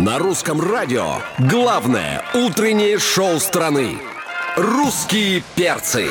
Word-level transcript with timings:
На 0.00 0.18
русском 0.18 0.58
радио 0.62 1.16
главное 1.38 2.24
утреннее 2.32 2.98
шоу 2.98 3.38
страны. 3.38 3.98
Русские 4.56 5.42
перцы. 5.54 6.08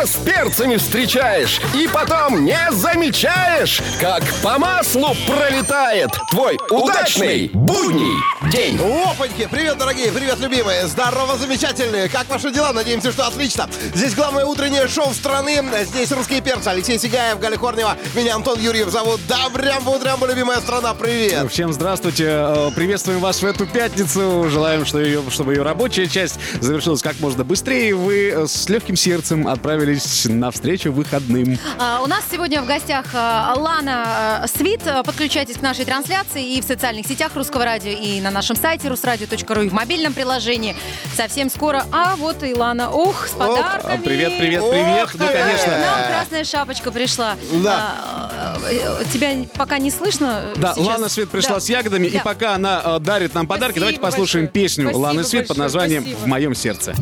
Утро 0.00 0.06
с 0.06 0.16
перцами 0.16 0.76
встречаешь 0.76 1.60
и 1.74 1.86
потом 1.86 2.44
не 2.44 2.58
замечаешь, 2.70 3.82
как 4.00 4.22
по 4.42 4.58
маслу 4.58 5.14
пролетает 5.26 6.10
твой 6.30 6.58
удачный 6.70 7.50
будний 7.52 8.14
день. 8.50 8.78
Опаньки! 8.78 9.46
Привет, 9.50 9.76
дорогие! 9.78 10.10
Привет, 10.10 10.38
любимые! 10.38 10.86
Здорово, 10.86 11.36
замечательные! 11.36 12.08
Как 12.08 12.28
ваши 12.30 12.50
дела? 12.50 12.72
Надеемся, 12.72 13.12
что 13.12 13.26
отлично! 13.26 13.68
Здесь 13.94 14.14
главное 14.14 14.46
утреннее 14.46 14.88
шоу 14.88 15.12
страны. 15.12 15.62
Здесь 15.84 16.10
русские 16.12 16.40
перцы. 16.40 16.68
Алексей 16.68 16.98
Сигаев, 16.98 17.38
Галя 17.38 17.58
Корнева. 17.58 17.96
Меня 18.14 18.36
Антон 18.36 18.58
Юрьев 18.58 18.88
зовут. 18.88 19.20
Добрям, 19.28 19.86
утрям, 19.86 20.20
любимая 20.26 20.60
страна. 20.60 20.94
Привет! 20.94 21.50
Всем 21.50 21.72
здравствуйте. 21.72 22.26
Э, 22.26 22.70
Приветствуем 22.74 23.20
вас 23.20 23.42
в 23.42 23.44
эту 23.44 23.66
пятницу. 23.66 24.48
Желаем, 24.48 24.86
что 24.86 24.98
ее, 25.00 25.22
чтобы 25.28 25.54
ее 25.54 25.62
рабочая 25.62 26.06
часть 26.06 26.38
завершилась 26.60 27.02
как 27.02 27.20
можно 27.20 27.44
быстрее. 27.44 27.94
Вы 27.94 28.30
э, 28.30 28.46
с 28.46 28.68
легким 28.68 28.96
сердцем 28.96 29.46
отправились 29.90 30.26
навстречу 30.26 30.92
выходным. 30.92 31.58
А, 31.78 32.00
У 32.02 32.06
нас 32.06 32.24
сегодня 32.30 32.62
в 32.62 32.66
гостях 32.66 33.06
а, 33.14 33.54
Лана 33.56 34.42
а, 34.42 34.46
Свит. 34.46 34.80
Подключайтесь 35.04 35.56
к 35.56 35.62
нашей 35.62 35.84
трансляции 35.84 36.56
и 36.56 36.60
в 36.60 36.64
социальных 36.64 37.06
сетях 37.06 37.32
Русского 37.34 37.64
радио, 37.64 37.90
и 37.90 38.20
на 38.20 38.30
нашем 38.30 38.56
сайте 38.56 38.88
русрадио.ру, 38.88 39.62
и 39.62 39.68
в 39.68 39.72
мобильном 39.72 40.12
приложении. 40.12 40.76
Совсем 41.16 41.50
скоро. 41.50 41.84
А 41.92 42.16
вот 42.16 42.42
и 42.42 42.54
Лана. 42.54 42.90
Ух, 42.90 43.26
с 43.26 43.32
подарками. 43.32 44.02
Привет, 44.02 44.38
привет, 44.38 44.62
привет. 44.70 45.04
Ох 45.04 45.14
Ну, 45.14 45.26
ты! 45.26 45.32
конечно. 45.32 45.78
Нам 45.78 46.08
красная 46.08 46.44
шапочка 46.44 46.90
пришла. 46.92 47.36
Да. 47.62 47.94
А, 48.32 48.58
э, 48.70 49.04
Тебя 49.12 49.30
пока 49.56 49.78
не 49.78 49.90
слышно. 49.90 50.44
Да, 50.56 50.74
сейчас? 50.74 50.86
Лана 50.86 51.08
Свет 51.08 51.30
пришла 51.30 51.54
Да. 51.54 51.60
с 51.60 51.68
ягодами, 51.68 52.06
и 52.06 52.16
Да. 52.18 52.20
пока 52.22 52.54
она 52.54 52.80
э, 52.84 52.98
дарит 53.00 53.34
нам 53.34 53.46
подарки, 53.46 53.78
Спасибо 53.78 53.80
давайте 53.80 54.00
послушаем 54.00 54.44
большое. 54.46 54.62
песню 54.64 54.84
Спасибо 54.84 55.02
Ланы 55.02 55.24
Свет 55.24 55.48
под 55.48 55.56
большое, 55.58 55.64
названием 55.64 56.02
спасибо. 56.02 56.20
«В 56.20 56.26
моем 56.26 56.54
сердце». 56.54 56.94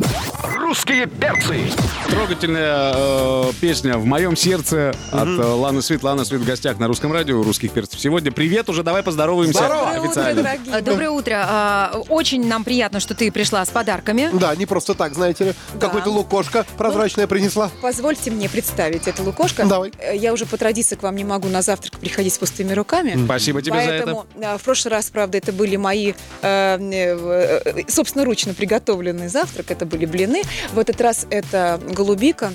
Русские 0.55 1.07
перцы. 1.07 1.71
Трогательная 2.09 2.78
э, 2.95 3.51
песня 3.61 3.97
«В 3.97 4.05
моем 4.05 4.35
сердце» 4.35 4.93
от 5.11 5.27
э, 5.27 5.41
Ланы 5.41 5.81
Свет. 5.81 6.03
Лана 6.03 6.25
Свет 6.25 6.41
в 6.41 6.45
гостях 6.45 6.79
на 6.79 6.87
русском 6.87 7.11
радио 7.11 7.41
русских 7.43 7.71
перцев. 7.71 7.99
Сегодня 7.99 8.31
привет 8.31 8.69
уже, 8.69 8.83
давай 8.83 9.03
поздороваемся 9.03 9.59
Здорово. 9.59 9.89
официально. 9.91 10.51
А, 10.71 10.81
Доброе 10.81 11.09
утро. 11.09 11.45
А, 11.47 12.01
Очень 12.09 12.47
нам 12.47 12.63
приятно, 12.63 12.99
что 12.99 13.13
ты 13.15 13.31
пришла 13.31 13.65
с 13.65 13.69
подарками. 13.69 14.29
Да, 14.33 14.55
не 14.55 14.65
просто 14.65 14.93
так, 14.93 15.13
знаете 15.13 15.43
ли. 15.45 15.53
Какой-то 15.79 16.09
лукошка 16.09 16.65
прозрачная 16.77 17.27
принесла. 17.27 17.69
Позвольте 17.81 18.31
мне 18.31 18.49
представить 18.49 19.07
это 19.07 19.23
лукошко. 19.23 19.65
Давай. 19.65 19.91
Э, 19.99 20.15
Я 20.15 20.33
уже 20.33 20.45
по 20.45 20.57
традиции 20.57 20.95
к 20.95 21.03
вам 21.03 21.15
не 21.15 21.23
могу 21.23 21.47
на 21.47 21.61
завтрак 21.61 21.97
приходить 21.99 22.33
с 22.33 22.37
пустыми 22.37 22.73
руками. 22.73 23.17
Спасибо 23.25 23.61
тебе 23.61 23.75
за 23.75 23.79
это. 23.91 24.05
Поэтому 24.05 24.25
э, 24.35 24.57
в 24.57 24.61
прошлый 24.63 24.91
раз, 24.91 25.09
правда, 25.09 25.37
это 25.37 25.51
были 25.51 25.75
мои 25.75 26.13
э, 26.41 26.77
э, 26.79 27.63
э, 27.65 27.83
собственноручно 27.87 28.53
приготовленный 28.53 29.27
завтрак. 29.27 29.71
Это 29.71 29.85
были 29.85 30.05
блины. 30.05 30.41
В 30.73 30.79
этот 30.79 30.99
раз 31.01 31.25
это 31.29 31.79
голубика. 31.91 32.51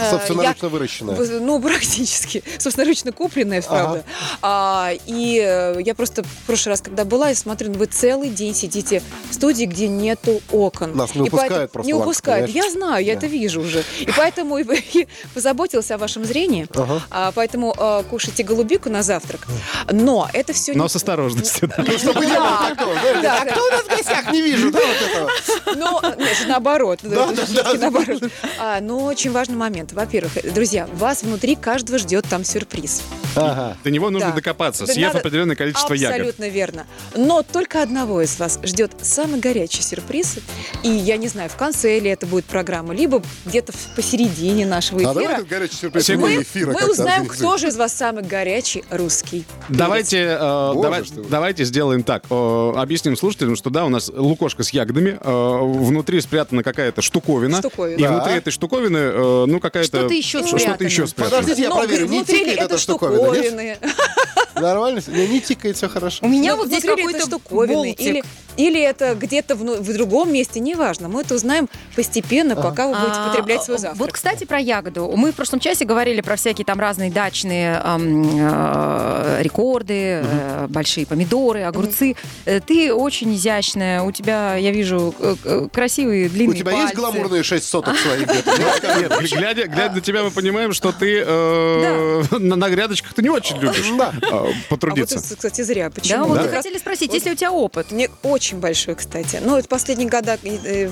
Э, 0.00 0.10
Собственноручно 0.10 0.66
я- 0.66 0.68
выращенная. 0.70 1.40
Ну, 1.40 1.60
практически. 1.62 2.42
Собственноручно 2.58 3.12
купленная, 3.12 3.62
правда. 3.62 4.04
А, 4.42 4.90
и 5.06 5.40
э, 5.44 5.80
я 5.84 5.94
просто 5.94 6.22
в 6.22 6.46
прошлый 6.46 6.72
раз, 6.72 6.80
когда 6.80 7.04
была, 7.04 7.28
я 7.30 7.34
смотрю, 7.34 7.70
ну, 7.72 7.78
вы 7.78 7.86
целый 7.86 8.30
день 8.30 8.54
сидите 8.54 9.02
в 9.30 9.34
студии, 9.34 9.64
где 9.64 9.88
нету 9.88 10.40
окон. 10.52 10.96
Нас 10.96 11.14
не 11.14 11.20
И 11.20 11.24
выпускают 11.24 11.52
поэтому- 11.52 11.68
просто, 11.72 11.86
Не 11.86 11.94
выпускают. 11.94 12.46
понимаешь? 12.46 12.66
Я 12.66 12.72
знаю, 12.72 13.04
я 13.04 13.12
Да. 13.14 13.18
это 13.18 13.26
вижу 13.26 13.60
уже. 13.60 13.84
И 14.00 14.08
поэтому 14.16 14.58
и, 14.58 14.64
и 14.94 15.08
позаботился 15.34 15.94
о 15.94 15.98
вашем 15.98 16.24
зрении. 16.24 16.66
Ага. 16.74 17.02
А, 17.10 17.32
поэтому 17.32 17.74
э, 17.76 18.02
кушайте 18.10 18.42
голубику 18.42 18.88
на 18.90 19.02
завтрак. 19.02 19.46
Но 19.90 20.28
это 20.32 20.52
все 20.52 20.72
Но 20.74 20.88
с 20.88 20.96
осторожностью. 20.96 21.68
да. 21.68 21.84
Ну, 21.86 21.98
чтобы 21.98 22.26
не 22.26 22.32
было 22.34 22.58
такого, 22.76 22.92
А 22.94 23.44
кто 23.46 23.66
у 23.66 23.70
нас 23.70 23.82
в 23.82 23.88
гостях? 23.88 24.32
Не 24.32 24.42
вижу, 24.42 24.70
да, 24.70 24.80
вот 24.80 25.08
этого? 25.08 25.30
Ну, 25.76 26.00
наоборот. 26.48 27.00
Да, 27.02 27.24
Это 27.26 27.34
да, 27.34 27.44
всё-таки 27.46 27.78
да. 27.78 27.90
наоборот. 27.90 28.22
А, 28.58 28.80
но 28.80 29.04
очень 29.04 29.30
важный 29.32 29.56
момент. 29.56 29.89
Во-первых, 29.92 30.38
друзья, 30.54 30.86
вас 30.94 31.22
внутри 31.22 31.56
каждого 31.56 31.98
ждет 31.98 32.26
там 32.28 32.44
сюрприз. 32.44 33.02
Ага. 33.36 33.76
До 33.84 33.90
него 33.90 34.10
нужно 34.10 34.30
Да. 34.30 34.34
докопаться, 34.36 34.86
Да 34.86 34.92
съев 34.92 35.08
надо- 35.08 35.18
определенное 35.20 35.56
количество 35.56 35.94
ягод. 35.94 36.16
Абсолютно 36.16 36.48
верно. 36.48 36.86
Но 37.16 37.42
только 37.42 37.82
одного 37.82 38.22
из 38.22 38.38
вас 38.38 38.58
ждет 38.62 38.92
самый 39.02 39.40
горячий 39.40 39.82
сюрприз. 39.82 40.38
И 40.82 40.88
я 40.90 41.16
не 41.16 41.28
знаю, 41.28 41.48
в 41.50 41.56
конце 41.56 41.98
ли 42.00 42.10
это 42.10 42.26
будет 42.26 42.44
программа, 42.46 42.94
либо 42.94 43.22
где-то 43.46 43.72
в- 43.72 43.94
посередине 43.96 44.66
нашего 44.66 45.00
А 45.00 45.04
давай 45.04 45.24
эфира. 45.24 45.36
этот 45.36 45.48
горячий 45.48 45.76
сюрприз 45.76 46.08
Мы- 46.10 46.42
эфира 46.42 46.72
Мы 46.72 46.90
узнаем, 46.90 47.26
кто 47.26 47.56
же 47.58 47.68
из 47.68 47.76
вас 47.76 47.92
самый 47.94 48.22
горячий 48.24 48.84
русский. 48.90 49.44
Давайте, 49.68 50.18
э, 50.18 50.72
Боже 50.72 50.82
давай- 50.82 51.02
ты. 51.02 51.22
давайте 51.28 51.64
сделаем 51.64 52.02
так. 52.02 52.24
Э, 52.30 52.72
объясним 52.76 53.16
слушателям, 53.16 53.56
что 53.56 53.70
да, 53.70 53.84
у 53.84 53.88
нас 53.88 54.10
лукошка 54.14 54.62
с 54.62 54.70
ягодами, 54.70 55.18
э, 55.20 55.58
внутри 55.62 56.20
спрятана 56.20 56.62
какая-то 56.62 57.02
штуковина. 57.02 57.58
Штуковина. 57.58 57.98
И 57.98 58.02
Да. 58.02 58.12
внутри 58.12 58.34
этой 58.34 58.50
штуковины, 58.50 58.96
э, 58.98 59.44
ну, 59.46 59.60
какая-то... 59.60 59.86
Что-то 59.98 60.14
еще 60.14 60.38
Что-то 60.40 60.58
спрятано. 60.58 60.86
еще 60.86 61.06
спрятано. 61.06 61.36
Подождите, 61.40 61.62
я 61.62 61.70
проверю, 61.74 62.06
не 62.06 62.24
тикает 62.24 62.48
это 62.58 62.64
эта 62.64 62.78
штуковина? 62.78 63.19
Штуковины? 63.26 63.78
Нормально? 64.54 65.00
Не, 65.06 65.26
не 65.28 65.40
тикает, 65.40 65.76
все 65.76 65.88
хорошо. 65.88 66.24
У 66.24 66.28
меня 66.28 66.52
Ну, 66.52 66.58
вот 66.58 66.66
здесь 66.68 66.84
какой-то 66.84 67.20
штуковины? 67.20 67.92
Или, 67.92 68.22
или 68.60 68.80
это 68.80 69.14
где-то 69.14 69.54
в, 69.56 69.60
в 69.80 69.92
другом 69.94 70.32
месте, 70.32 70.60
неважно. 70.60 71.08
Мы 71.08 71.22
это 71.22 71.34
узнаем 71.34 71.68
постепенно, 71.96 72.54
пока 72.56 72.86
вы 72.88 72.94
будете 72.94 73.18
А, 73.20 73.28
потреблять 73.28 73.62
свой 73.62 73.76
Вот, 73.76 73.80
завтрак. 73.82 74.12
кстати, 74.12 74.44
про 74.44 74.58
ягоду. 74.58 75.10
Мы 75.16 75.32
в 75.32 75.34
прошлом 75.34 75.60
часе 75.60 75.84
говорили 75.84 76.20
про 76.20 76.36
всякие 76.36 76.64
там 76.64 76.78
разные 76.78 77.10
дачные 77.10 77.80
э, 77.84 79.38
рекорды, 79.42 80.22
э, 80.22 80.66
большие 80.68 81.06
помидоры, 81.06 81.62
огурцы. 81.62 82.16
Э, 82.44 82.60
Ты 82.60 82.92
очень 82.92 83.34
изящная. 83.34 84.02
У 84.02 84.12
тебя, 84.12 84.56
я 84.56 84.70
вижу, 84.70 85.14
красивые 85.72 86.28
длинные 86.28 86.54
У 86.56 86.58
тебя 86.58 86.72
есть 86.82 86.94
гламурные 86.94 87.42
6 87.42 87.64
соток 87.66 87.96
своих? 87.98 88.26
Нет, 88.28 89.30
глядя, 89.32 89.92
на 89.94 90.00
тебя, 90.00 90.22
мы 90.22 90.30
понимаем, 90.30 90.72
что 90.72 90.92
ты 90.92 91.24
на, 91.24 92.68
грядочках 92.70 93.14
ты 93.14 93.22
не 93.22 93.30
очень 93.30 93.56
любишь 93.58 93.90
Да. 93.96 94.12
А 94.30 94.36
вот 94.42 94.54
потрудиться. 94.68 95.18
это, 95.18 95.36
кстати, 95.36 95.62
зря. 95.62 95.90
Почему? 95.90 96.26
вот 96.26 96.36
Да. 96.38 96.42
мы 96.44 96.48
хотели 96.48 96.78
спросить, 96.78 97.12
есть 97.12 97.26
ли 97.26 97.32
у 97.32 97.34
тебя 97.34 97.52
опыт? 97.52 97.90
Мне 97.90 98.08
очень 98.22 98.49
большой, 98.58 98.94
кстати. 98.96 99.40
Ну, 99.44 99.56
это 99.56 99.68
последние 99.68 100.08
года 100.08 100.38
э, 100.42 100.58
э, 100.64 100.90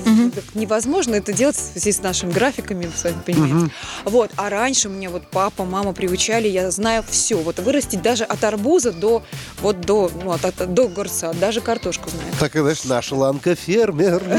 невозможно 0.53 1.15
это 1.15 1.33
делать 1.33 1.55
в 1.55 1.71
связи 1.73 1.91
с 1.91 2.01
нашими 2.01 2.31
графиками, 2.31 2.85
вы 2.85 2.91
сами 2.95 3.21
понимаете. 3.25 3.71
Вот. 4.05 4.31
А 4.37 4.49
раньше 4.49 4.89
мне 4.89 5.09
вот 5.09 5.23
папа, 5.29 5.65
мама 5.65 5.93
приучали, 5.93 6.47
я 6.47 6.71
знаю 6.71 7.03
все. 7.09 7.35
Вот 7.37 7.59
вырастить 7.59 8.01
даже 8.01 8.23
от 8.23 8.43
арбуза 8.43 8.91
до 8.91 9.23
вот 9.61 9.81
до, 9.81 10.11
ну, 10.23 10.31
от, 10.31 10.45
от- 10.45 10.73
до 10.73 10.83
огурца, 10.85 11.33
даже 11.33 11.61
картошку 11.61 12.09
знаю. 12.09 12.31
Так, 12.39 12.53
знаешь, 12.53 12.83
наша 12.85 13.15
ланка 13.15 13.55
фермер. 13.55 14.23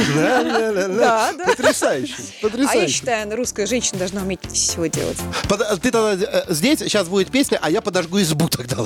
Да, 1.00 1.32
да. 1.36 1.47
Потрясающе. 1.47 2.14
А 2.19 2.22
я 2.22 2.48
Потрясающе. 2.50 2.92
считаю, 2.94 3.36
русская 3.36 3.66
женщина 3.66 3.98
должна 3.98 4.22
уметь 4.22 4.41
все 4.53 4.88
делать. 4.88 5.16
Под- 5.48 5.80
Ты 5.80 5.91
тогда 5.91 6.12
э, 6.14 6.44
здесь, 6.48 6.78
сейчас 6.80 7.09
будет 7.09 7.30
песня, 7.30 7.59
а 7.60 7.70
я 7.70 7.80
подожгу 7.80 8.20
избу 8.20 8.48
тогда. 8.48 8.76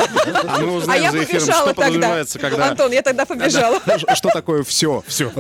А 0.44 0.58
мы 0.60 0.68
А 0.68 0.72
узнаем 0.78 1.02
я 1.02 1.10
за 1.12 1.24
эфиром, 1.24 1.40
побежала 1.40 1.56
что 1.56 1.66
тогда. 1.66 1.82
подразумевается, 1.84 2.38
когда... 2.38 2.68
Антон, 2.68 2.92
я 2.92 3.02
тогда 3.02 3.24
побежала. 3.26 3.80
Что 4.24 4.30
такое 4.32 4.64
все, 4.64 5.04
все. 5.06 5.30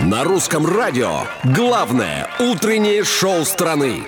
На 0.00 0.24
русском 0.24 0.66
радио 0.66 1.20
главное 1.44 2.28
утреннее 2.40 3.04
шоу 3.04 3.44
страны. 3.44 4.02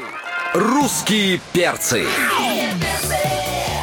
Русские 0.55 1.41
перцы. 1.53 2.05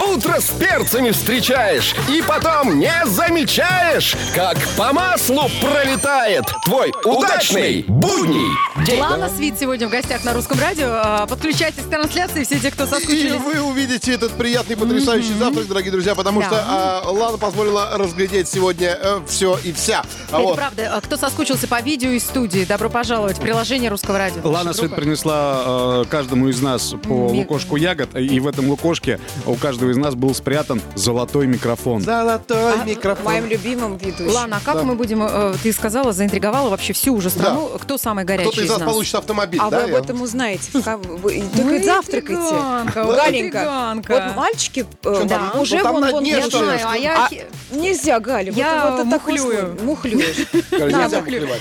Утро 0.05 0.41
с 0.41 0.49
перцами 0.49 1.11
встречаешь 1.11 1.95
и 2.09 2.21
потом 2.21 2.79
не 2.79 2.93
замечаешь, 3.05 4.17
как 4.35 4.57
по 4.75 4.91
маслу 4.91 5.49
пролетает 5.61 6.43
твой 6.65 6.91
удачный 7.05 7.85
будний 7.87 8.51
день. 8.85 8.99
Лана 8.99 9.29
Свит 9.29 9.55
сегодня 9.59 9.87
в 9.87 9.91
гостях 9.91 10.23
на 10.23 10.33
русском 10.33 10.59
радио. 10.59 10.87
А, 10.89 11.27
Подключайтесь 11.27 11.83
к 11.83 11.89
трансляции, 11.89 12.43
все 12.43 12.59
те, 12.59 12.71
кто 12.71 12.85
И 12.85 12.87
соскучились. 12.87 13.33
вы 13.41 13.61
увидите 13.61 14.13
этот 14.13 14.31
приятный, 14.33 14.75
потрясающий 14.77 15.33
завтрак, 15.33 15.67
дорогие 15.67 15.91
друзья, 15.91 16.15
потому 16.15 16.41
Да. 16.41 16.47
что 16.47 16.63
а, 16.67 17.09
Лана 17.11 17.37
позволила 17.37 17.97
разглядеть 17.97 18.47
сегодня 18.47 18.97
все 19.27 19.57
и 19.63 19.71
вся. 19.71 20.03
А 20.31 20.37
Это 20.37 20.47
вот. 20.47 20.55
правда. 20.55 20.91
А 20.95 21.01
Кто 21.01 21.17
соскучился 21.17 21.67
по 21.67 21.81
видео 21.81 22.09
из 22.11 22.23
студии, 22.23 22.65
добро 22.65 22.89
пожаловать 22.89 23.37
в 23.37 23.41
приложение 23.41 23.89
русского 23.89 24.17
радио. 24.17 24.41
Лана 24.43 24.73
группа. 24.73 24.95
принесла 24.95 26.01
э, 26.03 26.05
каждому 26.09 26.47
из 26.49 26.61
нас 26.61 26.93
по 27.03 27.29
Ми- 27.29 27.39
лукошку 27.41 27.75
ягод, 27.75 28.15
и 28.15 28.39
в 28.39 28.47
этом 28.47 28.67
лукошке 28.69 29.19
у 29.45 29.55
каждого 29.55 29.91
из 29.91 29.97
нас 29.97 30.15
был 30.15 30.33
спрятан 30.33 30.81
золотой 30.95 31.47
микрофон. 31.47 32.01
Золотой 32.01 32.73
А, 32.81 32.83
микрофон. 32.85 33.25
Моим 33.25 33.45
любимым 33.47 33.97
ведущим. 33.97 34.31
Ладно, 34.33 34.57
а 34.61 34.65
как 34.65 34.75
Да. 34.77 34.83
мы 34.83 34.95
будем, 34.95 35.21
э, 35.23 35.55
ты 35.61 35.71
сказала, 35.73 36.13
заинтриговала 36.13 36.69
вообще 36.69 36.93
всю 36.93 37.13
уже 37.15 37.29
страну, 37.29 37.69
кто 37.81 37.97
самый 37.97 38.25
горячий? 38.25 38.49
Кто-то 38.51 38.65
из 38.65 38.70
нас 38.71 38.79
нас. 38.79 38.91
получит 38.91 39.15
автомобиль, 39.15 39.59
А 39.63 39.69
да? 39.69 39.77
вы 39.79 39.83
об 39.83 39.89
Я- 39.91 39.97
этом 39.99 40.21
узнаете. 40.21 40.69
вы- 40.73 41.43
Только 41.55 41.69
Ой, 41.73 41.83
завтракайте. 41.83 42.55
Галенька, 42.95 43.93
вот 44.07 44.35
мальчики 44.35 44.85
э, 45.03 45.09
уже 45.59 45.77
Ну, 45.79 45.91
вон, 45.93 46.11
вон 46.11 46.23
Я 46.23 46.47
знаю, 46.49 46.79
а 46.85 46.97
я... 46.97 47.25
А 47.25 47.29
Нельзя, 47.75 48.19
Галя. 48.19 48.51
Я 48.51 48.87
вот, 48.91 48.97
вот 48.97 49.05
мухлюю. 49.05 49.77
Мухлюешь. 49.83 50.47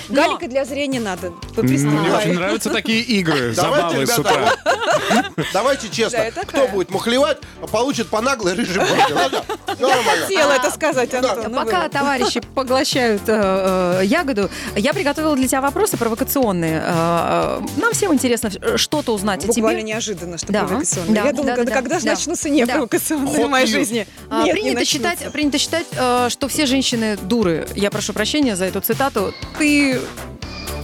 Галика 0.09 0.49
для 0.49 0.65
зрения 0.65 1.01
надо. 1.01 1.33
Мне 1.57 2.12
очень 2.12 2.35
нравятся 2.35 2.71
такие 2.71 3.01
игры, 3.03 3.53
Давайте, 3.55 4.06
забавы 4.06 4.06
с 4.06 4.19
ребята, 4.19 4.21
утра. 4.21 5.45
давайте 5.53 5.89
честно. 5.89 6.25
Кто 6.47 6.69
будет 6.69 6.91
мухлевать, 6.91 7.39
получит 7.71 8.09
по 8.09 8.21
наглой 8.21 8.55
рыжей? 8.55 8.83
Всё 8.85 9.89
нормально. 9.89 10.27
Хотела 10.27 10.53
это 10.53 10.71
сказать, 10.71 11.15
Антон. 11.15 11.45
ну 11.49 11.55
Пока 11.56 11.89
товарищи 11.89 12.41
поглощают 12.55 13.23
э, 13.27 13.99
э, 14.01 14.05
ягоду, 14.05 14.51
я 14.77 14.93
приготовила 14.93 15.37
для 15.37 15.47
тебя 15.49 15.61
вопросы 15.61 15.97
провокационные. 15.97 16.83
Э, 17.00 17.61
нам 17.76 17.93
всем 17.93 18.12
интересно 18.12 18.50
э, 18.61 18.76
что-то 18.76 19.12
узнать 19.14 19.44
о 19.44 19.49
Буквально 19.49 19.81
тебе. 19.81 19.91
неожиданно, 19.91 20.38
что 20.38 20.52
Да, 20.52 20.64
провокационно. 20.64 21.14
да, 21.14 21.25
Я 21.25 21.32
думала, 21.32 21.47
да, 21.47 21.56
когда, 21.56 21.70
да, 21.70 21.76
когда 21.81 21.94
да. 21.97 22.00
же 22.00 22.06
начнутся 22.06 22.50
не 22.50 22.64
Да. 22.64 22.75
провокационные 22.75 23.47
в 23.47 23.49
моей 23.50 23.67
жизни. 23.67 24.06
А, 24.29 24.43
Нет, 24.44 24.47
не 24.47 24.52
принято, 24.62 24.81
начнутся. 24.81 25.11
считать, 25.17 25.32
принято 25.32 25.58
считать, 25.58 25.87
э, 25.93 26.29
что 26.31 26.49
все 26.49 26.67
женщины 26.67 27.17
дуры. 27.17 27.67
Я 27.75 27.91
прошу 27.91 28.12
прощения 28.12 28.56
за 28.56 28.67
эту 28.67 28.81
цитату. 28.81 29.32
Ты 29.58 30.00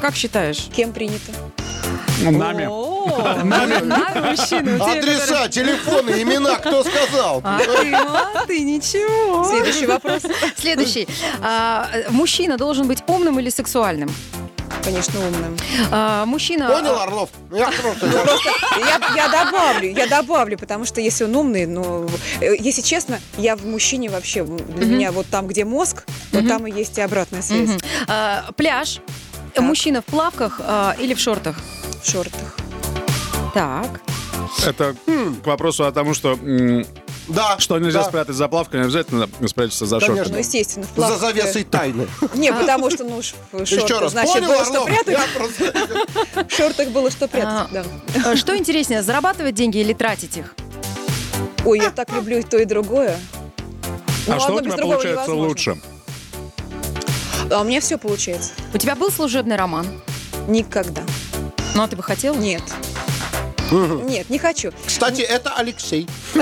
как 0.00 0.14
считаешь? 0.14 0.68
Кем 0.74 0.92
принято? 0.92 1.32
Нами. 2.22 2.66
О, 2.69 3.40
Нами 3.44 4.30
мужчины. 4.30 4.78
Адреса, 4.82 5.48
телефоны, 5.48 6.22
имена, 6.22 6.56
кто 6.56 6.82
сказал? 6.82 7.40
А 7.44 7.58
ты, 7.60 7.92
а 7.94 8.44
ты 8.46 8.60
ничего. 8.60 9.44
Следующий 9.44 9.86
вопрос. 9.86 10.22
Следующий. 10.56 11.06
А, 11.42 11.88
мужчина 12.10 12.56
должен 12.56 12.88
быть 12.88 13.02
умным 13.06 13.38
или 13.38 13.50
сексуальным? 13.50 14.10
Конечно, 14.86 15.18
умным. 15.18 15.56
А, 15.90 16.24
мужчина... 16.26 16.68
Понял, 16.68 16.96
Орлов? 16.96 17.30
Ну, 17.50 17.56
Я 17.56 17.66
просто... 17.72 18.06
я- 19.16 19.28
добавлю, 19.28 19.90
я 19.90 20.06
добавлю, 20.06 20.56
потому 20.56 20.84
что 20.84 21.00
если 21.00 21.24
он 21.24 21.34
умный, 21.34 21.66
ну, 21.66 22.08
э, 22.40 22.54
если 22.56 22.82
честно, 22.82 23.18
я 23.36 23.56
в 23.56 23.66
мужчине 23.66 24.08
вообще, 24.10 24.44
для 24.44 24.86
меня 24.86 25.10
вот 25.10 25.26
там, 25.26 25.48
где 25.48 25.64
мозг, 25.64 26.04
вот 26.30 26.46
там 26.46 26.68
и 26.68 26.70
есть 26.70 26.96
и 26.98 27.00
обратная 27.00 27.42
связь. 27.42 27.70
А, 28.06 28.44
пляж. 28.56 29.00
Так. 29.54 29.64
Мужчина 29.64 30.02
в 30.02 30.04
плавках 30.04 30.60
а, 30.62 30.94
или 31.00 31.14
в 31.14 31.18
шортах? 31.18 31.56
в 32.00 32.08
шортах. 32.08 32.56
Так. 33.54 34.00
Это 34.64 34.94
к 35.42 35.46
вопросу 35.46 35.84
о 35.84 35.90
том, 35.92 36.14
что 36.14 36.34
м, 36.34 36.86
Да. 37.28 37.56
что 37.58 37.78
нельзя 37.78 38.02
да. 38.02 38.08
спрятать 38.08 38.37
за 38.37 38.49
плавкой, 38.49 38.81
не 38.81 38.84
обязательно 38.87 39.28
спрятаться 39.46 39.87
за 39.87 39.99
Конечно. 40.00 40.32
Ну, 40.32 40.38
естественно, 40.38 40.87
в 40.94 41.00
За 41.00 41.17
завесой 41.19 41.64
тайны. 41.64 42.06
Не, 42.34 42.52
потому 42.61 42.90
что, 42.90 43.05
ну, 43.05 43.20
ш- 43.23 43.34
в 43.52 43.61
Еще 43.62 43.99
раз. 43.99 44.12
значит, 44.12 44.34
Понял, 44.34 44.46
было 44.49 44.64
что 44.64 44.82
Орлов? 44.84 44.88
прятать. 44.88 45.08
Я 45.08 45.26
просто... 45.34 46.44
В 46.49 46.52
шортах 46.56 46.88
было 46.88 47.11
что 47.11 47.25
А, 47.25 47.28
прятать, 47.28 47.69
да. 47.73 47.84
а, 48.31 48.37
Что 48.37 48.56
интереснее, 48.56 49.02
зарабатывать 49.02 49.55
деньги 49.55 49.78
или 49.78 49.93
тратить 49.93 50.37
их? 50.37 50.55
Ой, 51.64 51.81
я 51.81 51.90
так 51.90 52.12
люблю 52.12 52.38
и 52.38 52.43
то, 52.43 52.58
и 52.58 52.64
другое. 52.64 53.19
А 54.29 54.34
Ну, 54.34 54.40
что 54.40 54.55
у 54.55 54.61
без 54.61 54.72
тебя 54.75 54.82
получается 54.82 55.11
невозможно. 55.32 55.49
лучше? 55.49 55.76
А 57.50 57.61
у 57.61 57.64
меня 57.64 57.81
все 57.81 57.96
получается. 57.99 58.52
У 58.75 58.79
тебя 58.79 58.94
был 58.96 59.11
служебный 59.11 59.56
роман? 59.56 59.87
Никогда. 60.49 61.02
Ну, 61.75 61.82
а 61.82 61.88
ты 61.88 61.96
бы 61.96 62.02
хотел? 62.02 62.34
Нет. 62.37 62.62
Нет, 63.70 64.31
не 64.31 64.38
хочу. 64.38 64.70
Кстати, 64.87 65.22
это 65.22 65.52
Алексей. 65.56 66.08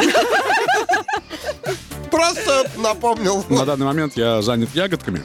Просто 2.11 2.71
напомнил. 2.77 3.45
На 3.49 3.65
данный 3.65 3.87
момент 3.87 4.17
я 4.17 4.41
занят 4.41 4.69
ягодками. 4.73 5.23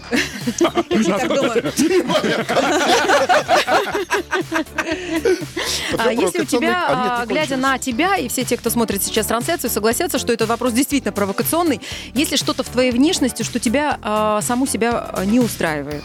А 5.97 6.11
если 6.11 6.41
у 6.41 6.45
тебя, 6.45 6.85
А, 6.89 7.25
глядя 7.25 7.57
на 7.57 7.77
тебя, 7.77 8.15
и 8.17 8.27
все 8.27 8.43
те, 8.43 8.57
кто 8.57 8.69
смотрит 8.69 9.03
сейчас 9.03 9.27
трансляцию, 9.27 9.69
согласятся, 9.69 10.17
что 10.17 10.33
этот 10.33 10.49
вопрос 10.49 10.73
действительно 10.73 11.11
провокационный, 11.11 11.79
есть 12.13 12.31
ли 12.31 12.37
что-то 12.37 12.63
в 12.63 12.69
твоей 12.69 12.91
внешности, 12.91 13.43
что 13.43 13.59
тебя, 13.59 13.99
а, 14.01 14.41
саму 14.41 14.65
себя 14.65 15.13
не 15.25 15.39
устраивает? 15.39 16.03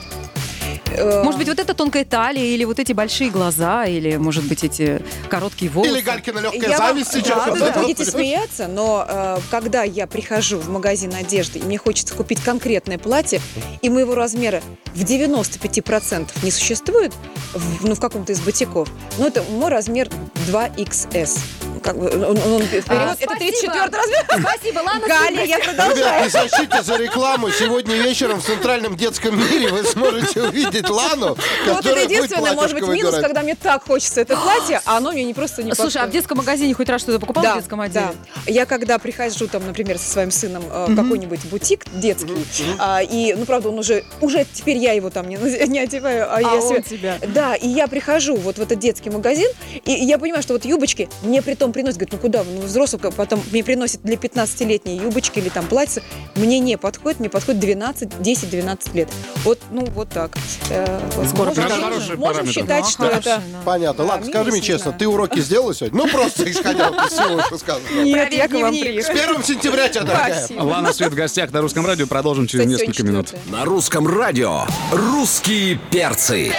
Э, 0.93 1.23
Может 1.25 1.39
быть, 1.39 1.49
вот 1.49 1.59
эта 1.59 1.75
тонкая 1.75 2.05
талия, 2.05 2.45
или 2.45 2.65
вот 2.65 2.79
эти 2.79 2.93
большие 2.93 3.31
глаза, 3.31 3.85
или, 3.87 4.17
может 4.17 4.45
быть, 4.45 4.63
эти 4.65 5.03
короткие 5.29 5.71
волосы? 5.71 5.93
Или 5.93 6.01
Галькина 6.03 6.39
легкая 6.41 6.61
Я 6.71 6.79
вам- 6.79 6.89
зависть 6.89 7.13
сейчас. 7.13 7.45
Да, 7.47 7.53
вы 7.53 7.59
Вот 7.59 7.75
будете 7.75 8.03
это 8.03 8.05
вот. 8.13 8.21
смеяться, 8.21 8.69
но 8.69 9.05
э, 9.09 9.39
когда 9.51 9.83
я 9.83 10.07
прихожу 10.07 10.59
в 10.59 10.69
магазин 10.69 11.15
одежды, 11.15 11.59
и 11.59 11.63
мне 11.63 11.79
хочется 11.79 12.15
купить 12.15 12.41
конкретное 12.41 12.99
платье, 12.99 13.41
и 13.83 13.89
моего 13.89 14.15
размера 14.15 14.63
в 14.95 15.03
95% 15.03 16.29
не 16.43 16.51
существует, 16.51 17.13
в, 17.55 17.87
ну, 17.87 17.95
в 17.95 18.01
каком-то 18.01 18.33
из 18.33 18.41
бутиков, 18.41 18.89
ну, 19.19 19.27
это 19.27 19.43
мой 19.43 19.71
размер 19.71 20.09
2XS. 20.49 21.39
Как 21.85 21.99
бы, 21.99 22.09
он, 22.09 22.25
он- 22.25 22.53
он 22.55 22.63
вперед, 22.63 22.85
А, 22.89 22.95
это 23.13 23.25
спасибо. 23.25 23.37
34 23.37 23.85
размер. 23.85 24.25
Спасибо, 24.41 24.79
ладно. 24.79 25.07
Галя, 25.07 25.45
я 25.45 25.59
Ребят, 25.59 25.65
продолжаю. 25.77 26.25
не 26.25 26.31
сочтите 26.31 26.83
за 26.83 26.97
рекламу. 26.97 27.51
Сегодня 27.51 27.95
вечером 27.97 28.41
в 28.41 28.45
Центральном 28.47 28.97
детском 28.97 29.39
мире 29.39 29.69
вы 29.69 29.85
сможете 29.85 30.43
увидеть 30.45 30.89
Лану, 30.89 31.15
Ну, 31.21 31.29
Вот 31.29 31.39
это 31.67 31.75
которая 31.77 31.95
будет 32.07 32.11
единственное, 32.11 32.53
может 32.55 32.73
быть, 32.73 32.89
минус, 32.89 33.15
когда 33.17 33.43
мне 33.43 33.55
так 33.55 33.85
хочется 33.85 34.23
это 34.23 34.35
платье, 34.35 34.81
а 34.87 34.97
оно 34.97 35.13
мне 35.13 35.25
не 35.25 35.35
просто 35.35 35.63
не 35.63 35.75
Слушай, 35.75 36.03
а 36.03 36.07
в 36.07 36.11
детском 36.11 36.39
магазине 36.39 36.73
хоть 36.73 36.89
раз 36.89 37.03
что-то 37.03 37.19
покупала 37.19 37.53
в 37.53 37.57
детском 37.57 37.81
отделе? 37.83 38.07
Да. 38.07 38.51
Я 38.51 38.65
когда 38.65 38.99
прихожу 38.99 39.47
там, 39.47 39.67
например, 39.67 39.99
со 39.99 40.11
своим 40.11 40.31
сыном 40.31 40.65
э, 40.71 40.87
в 40.89 40.97
какой-нибудь 40.97 41.45
бутик 41.51 41.85
детский, 41.93 42.35
а, 42.79 43.03
и, 43.03 43.35
ну, 43.35 43.45
правда, 43.45 43.69
он 43.69 43.79
уже, 43.79 44.05
уже 44.23 44.47
теперь 44.51 44.79
я 44.79 44.93
его 44.93 45.11
там 45.11 45.29
не, 45.29 45.37
не 45.69 45.81
одеваю, 45.81 46.25
а, 46.31 46.37
А 46.37 46.41
я 46.41 46.55
он 46.55 46.63
себе- 46.63 46.83
тебя. 46.83 47.19
Да, 47.29 47.55
и 47.55 47.69
я 47.69 47.89
прихожу 47.89 48.37
вот 48.37 48.57
в 48.57 48.63
этот 48.63 48.79
детский 48.79 49.11
магазин, 49.11 49.51
и 49.85 49.93
я 49.93 50.17
понимаю, 50.19 50.43
что 50.43 50.55
вот 50.55 50.65
юбочки 50.65 51.11
мне 51.23 51.43
при 51.43 51.55
том 51.55 51.74
приносят, 51.75 51.99
говорят, 51.99 52.12
ну 52.12 52.19
куда 52.19 52.43
вы, 52.43 52.53
ну 52.53 52.61
взрослый, 52.62 53.00
потом 53.12 53.43
мне 53.50 53.62
приносят 53.62 54.00
для 54.03 54.15
15-летней 54.15 54.97
юбочки 54.99 55.41
или 55.41 55.50
там 55.50 55.67
платья, 55.67 56.03
мне 56.37 56.61
не 56.61 56.79
подходит, 56.79 57.21
мне 57.21 57.29
подходит 57.29 57.61
12, 57.61 58.09
10-12 58.21 58.94
лет. 58.94 59.09
Вот, 59.44 59.59
ну, 59.71 59.85
вот 59.87 60.09
так. 60.09 60.31
Э. 60.71 61.00
Скоро 61.29 61.49
можем, 61.49 61.65
можем 61.85 62.21
параметр. 62.21 62.50
считать, 62.50 62.85
Ну, 62.85 62.91
что 62.91 63.03
хороший, 63.03 63.19
это... 63.19 63.43
да. 63.53 63.61
Понятно. 63.65 64.05
Да, 64.05 64.11
Ладно, 64.11 64.26
скажи 64.26 64.50
мне 64.50 64.61
не 64.61 64.67
честно, 64.67 64.93
ты 64.93 65.06
уроки 65.06 65.41
сделала 65.41 65.75
сегодня? 65.75 65.99
Ну, 65.99 66.09
просто 66.09 66.50
исходя 66.50 66.88
из 66.88 67.12
всего, 67.12 67.43
что 67.43 67.59
сказано. 67.59 67.85
Нет, 68.03 68.32
я 68.32 68.49
к 68.49 68.53
вам. 68.53 68.75
С 68.75 68.79
приехала. 68.81 69.21
1 69.23 69.44
сентября 69.44 69.88
тебя, 69.88 70.05
дорогая. 70.05 70.49
Лана 70.56 70.93
Свет 70.93 71.12
в 71.12 71.15
гостях 71.15 71.53
на 71.53 71.61
русском 71.61 71.85
радио. 71.85 72.06
Продолжим 72.06 72.47
через 72.47 72.67
несколько 72.67 73.03
минут. 73.03 73.35
На 73.50 73.65
русском 73.65 74.06
радио 74.06 74.65
«Русские 74.93 75.79
перцы». 75.91 76.53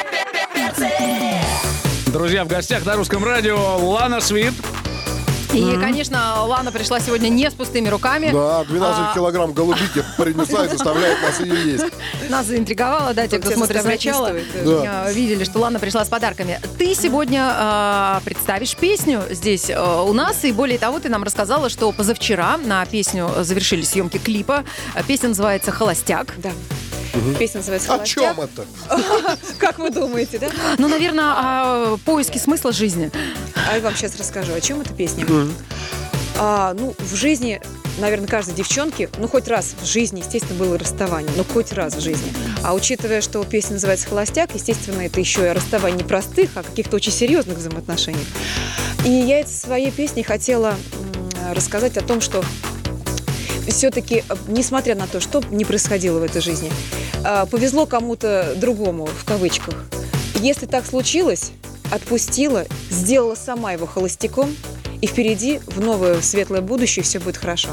Друзья, 2.07 2.45
в 2.45 2.47
гостях 2.47 2.85
на 2.85 2.95
русском 2.95 3.23
радио 3.23 3.77
Лана 3.77 4.21
Свит. 4.21 4.53
И, 5.55 5.77
конечно, 5.77 6.43
Лана 6.43 6.71
пришла 6.71 6.99
сегодня 6.99 7.29
не 7.29 7.49
с 7.49 7.53
пустыми 7.53 7.87
руками. 7.87 8.31
Да, 8.31 8.63
12 8.65 8.99
А, 8.99 9.13
килограмм 9.13 9.53
голубики 9.53 10.03
принесла 10.17 10.65
и 10.65 10.69
заставляет 10.69 11.21
нас 11.21 11.39
ее 11.39 11.71
есть. 11.73 11.85
Нас 12.29 12.45
заинтриговала, 12.47 13.13
да, 13.13 13.27
те, 13.27 13.39
кто 13.39 13.49
Тебя 13.49 13.57
смотрит 13.57 13.81
сначала, 13.81 14.31
э, 14.33 15.13
видели, 15.13 15.43
что 15.43 15.59
Лана 15.59 15.79
пришла 15.79 16.03
с 16.03 16.09
подарками. 16.09 16.59
Ты 16.77 16.93
сегодня 16.95 17.53
э, 17.55 18.19
представишь 18.25 18.75
песню 18.75 19.23
здесь 19.29 19.69
э, 19.69 19.79
у 19.79 20.13
нас, 20.13 20.43
и 20.43 20.51
более 20.51 20.77
того, 20.77 20.99
ты 20.99 21.09
нам 21.09 21.23
рассказала, 21.23 21.69
что 21.69 21.91
позавчера 21.91 22.57
на 22.57 22.85
песню 22.85 23.29
завершили 23.39 23.83
съемки 23.83 24.17
клипа. 24.17 24.63
Песня 25.07 25.29
называется 25.29 25.71
«Холостяк». 25.71 26.33
Да. 26.37 26.51
Песня 27.39 27.59
называется 27.59 27.93
О 27.93 27.97
«Холостяк». 27.97 28.35
чем 28.35 28.41
это? 28.41 29.37
Как 29.57 29.79
вы 29.79 29.89
думаете, 29.89 30.39
да? 30.39 30.49
Ну, 30.77 30.87
наверное, 30.87 31.33
о 31.35 31.97
поиске 32.03 32.39
смысла 32.39 32.71
жизни. 32.71 33.11
А 33.69 33.75
я 33.75 33.81
вам 33.81 33.95
сейчас 33.95 34.17
расскажу, 34.17 34.53
о 34.53 34.61
чем 34.61 34.81
эта 34.81 34.93
песня. 34.93 35.25
А, 36.37 36.73
ну, 36.73 36.93
в 36.99 37.15
жизни, 37.15 37.61
наверное, 37.99 38.27
каждой 38.27 38.53
девчонке, 38.53 39.09
ну, 39.17 39.27
хоть 39.27 39.47
раз 39.47 39.73
в 39.81 39.85
жизни, 39.85 40.19
естественно, 40.19 40.59
было 40.59 40.77
расставание, 40.77 41.31
но 41.37 41.45
хоть 41.45 41.71
раз 41.71 41.95
в 41.95 42.01
жизни. 42.01 42.31
А 42.63 42.73
учитывая, 42.73 43.21
что 43.21 43.43
песня 43.45 43.73
называется 43.73 44.09
«Холостяк», 44.09 44.53
естественно, 44.53 45.01
это 45.01 45.19
еще 45.19 45.45
и 45.47 45.49
расставание 45.51 45.97
не 45.99 46.03
простых, 46.03 46.51
а 46.55 46.63
каких-то 46.63 46.97
очень 46.97 47.13
серьезных 47.13 47.57
взаимоотношений. 47.57 48.25
И 49.05 49.09
я 49.09 49.39
этой 49.39 49.51
своей 49.53 49.91
песней 49.91 50.23
хотела 50.23 50.71
м, 50.71 51.53
рассказать 51.53 51.95
о 51.95 52.01
том, 52.01 52.19
что 52.19 52.43
все-таки, 53.71 54.23
несмотря 54.47 54.95
на 54.95 55.07
то, 55.07 55.19
что 55.19 55.41
не 55.49 55.65
происходило 55.65 56.19
в 56.19 56.23
этой 56.23 56.41
жизни, 56.41 56.71
а, 57.23 57.45
повезло 57.45 57.85
кому-то 57.85 58.53
другому, 58.57 59.05
в 59.05 59.25
кавычках. 59.25 59.75
Если 60.35 60.65
так 60.65 60.85
случилось, 60.85 61.51
отпустила, 61.91 62.65
сделала 62.89 63.35
сама 63.35 63.71
его 63.73 63.85
холостяком, 63.85 64.55
и 65.01 65.07
впереди 65.07 65.59
в 65.67 65.81
новое 65.81 66.21
светлое 66.21 66.61
будущее 66.61 67.03
все 67.03 67.19
будет 67.19 67.37
хорошо. 67.37 67.69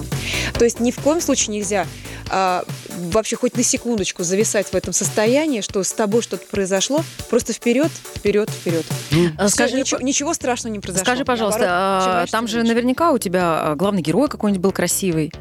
То 0.55 0.65
есть 0.65 0.81
ни 0.81 0.91
в 0.91 0.97
коем 0.97 1.21
случае 1.21 1.57
нельзя 1.57 1.87
а, 2.29 2.65
вообще 3.13 3.37
хоть 3.37 3.57
на 3.57 3.63
секундочку 3.63 4.23
зависать 4.23 4.67
в 4.69 4.75
этом 4.75 4.93
состоянии, 4.93 5.61
что 5.61 5.83
с 5.83 5.93
тобой 5.93 6.23
что-то 6.23 6.45
произошло, 6.51 7.03
просто 7.31 7.53
вперед, 7.53 7.91
вперед, 8.17 8.51
вперед. 8.51 8.85
Э, 9.13 9.47
Всё, 9.47 9.49
Скажи, 9.49 9.77
ничего, 9.77 10.01
ничего 10.01 10.35
страшного 10.35 10.73
не 10.75 10.81
произошло. 10.81 11.05
скажи, 11.05 11.25
пожалуйста, 11.25 11.61
Наоборот, 11.61 12.29
а, 12.29 12.31
там 12.31 12.49
же 12.49 12.59
лучше. 12.59 12.69
наверняка 12.69 13.13
у 13.13 13.19
тебя 13.19 13.43
а, 13.63 13.75
главный 13.77 14.03
герой 14.03 14.29
какой-нибудь 14.29 14.63
был 14.63 14.73
красивый. 14.73 15.33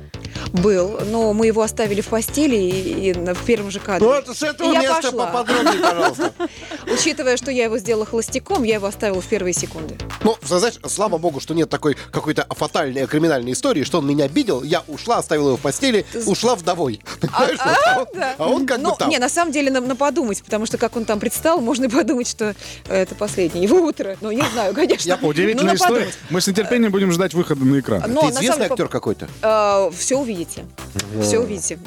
Был, 0.54 1.00
но 1.06 1.34
мы 1.34 1.48
его 1.48 1.62
оставили 1.62 2.02
в 2.02 2.08
постели 2.08 2.56
и, 2.56 3.10
и 3.10 3.14
в 3.14 3.46
первом 3.46 3.72
же 3.72 3.80
кадре. 3.80 4.08
Ну, 4.08 4.14
это 4.14 4.34
с 4.34 4.44
этого 4.44 4.72
я 4.72 4.82
места 4.82 5.02
пошла. 5.12 5.28
поподробнее, 5.28 5.82
пожалуйста. 5.82 6.34
Учитывая, 6.92 7.38
что 7.38 7.52
я 7.52 7.66
его 7.66 7.78
сделала 7.78 8.06
холостяком, 8.06 8.64
я 8.64 8.76
его 8.76 8.88
оставила 8.88 9.22
в 9.22 9.26
первые 9.28 9.54
секунды. 9.54 9.96
Ну, 10.24 10.36
знаешь, 10.44 10.80
слава 10.88 11.18
богу, 11.18 11.40
что 11.40 11.54
нет 11.54 11.70
такой 11.70 11.96
какой-то 12.12 12.46
фатальной 12.50 13.08
криминальной 13.08 13.54
истории, 13.54 13.84
что 13.84 14.00
он 14.00 14.08
меня 14.08 14.26
обидел, 14.26 14.64
я 14.64 14.84
ушла, 14.88 15.18
оставила 15.18 15.50
его 15.50 15.58
в 15.58 15.62
постели, 15.62 16.06
ушла 16.26 16.56
вдовой. 16.56 17.02
Понимаешь? 17.22 17.60
Вот, 17.64 17.78
а 17.86 18.00
он- 18.00 18.08
Да. 18.14 18.36
А 18.38 18.48
он 18.48 18.66
как 18.68 18.78
бы 18.80 18.84
ну, 18.90 18.96
там. 18.98 19.10
не, 19.10 19.18
на 19.18 19.30
самом 19.30 19.52
деле, 19.52 19.72
на, 19.72 19.82
на 19.82 19.96
подумать, 19.96 20.44
потому 20.44 20.66
что 20.66 20.78
как 20.78 20.96
он 20.96 21.06
там 21.06 21.20
предстал, 21.20 21.60
можно 21.60 21.86
и 21.86 21.90
подумать, 21.90 22.28
что 22.28 22.56
это 22.88 23.16
последнее 23.16 23.64
его 23.64 23.78
утро. 23.82 24.18
Ну, 24.22 24.32
не 24.32 24.44
знаю, 24.54 24.74
конечно. 24.74 25.18
Удивительная 25.22 25.62
Ну, 25.66 25.72
на 25.72 25.76
история. 25.76 26.12
Мы 26.30 26.42
с 26.42 26.48
нетерпением 26.48 26.92
будем 26.92 27.12
ждать 27.12 27.34
выхода 27.34 27.64
на 27.64 27.80
экран. 27.80 28.04
Но 28.08 28.22
Ты 28.22 28.34
на 28.34 28.40
известный 28.40 28.66
актер 28.66 28.88
какой-то? 28.88 29.28
все 29.96 30.21
увидите. 30.22 30.66
Все 31.22 31.40
увидите. 31.40 31.80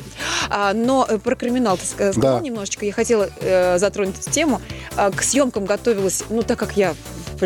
А, 0.50 0.72
но 0.74 1.06
э, 1.08 1.18
про 1.18 1.34
криминал 1.36 1.76
ты 1.76 1.84
ска- 1.84 2.12
сказала 2.12 2.38
Да. 2.38 2.44
немножечко. 2.44 2.84
Я 2.84 2.92
хотела 2.92 3.28
э, 3.40 3.78
затронуть 3.78 4.18
эту 4.20 4.30
тему. 4.30 4.60
А, 4.96 5.10
к 5.10 5.22
съемкам 5.22 5.64
готовилась, 5.64 6.24
ну, 6.28 6.42
так 6.42 6.58
как 6.58 6.76
я 6.76 6.94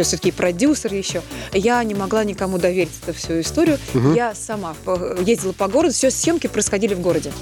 все-таки 0.05 0.31
продюсер 0.33 0.93
еще, 0.93 1.23
я 1.53 1.83
не 1.85 1.95
могла 1.95 2.25
никому 2.25 2.59
доверить 2.59 2.91
эту 3.07 3.17
всю 3.17 3.41
историю. 3.41 3.79
Я 4.15 4.35
сама 4.35 4.75
по- 4.85 5.17
ездила 5.21 5.53
по 5.53 5.69
городу, 5.69 5.95
все 5.95 6.11
съемки 6.11 6.47
происходили 6.47 6.95
в 6.95 7.01
городе. 7.01 7.33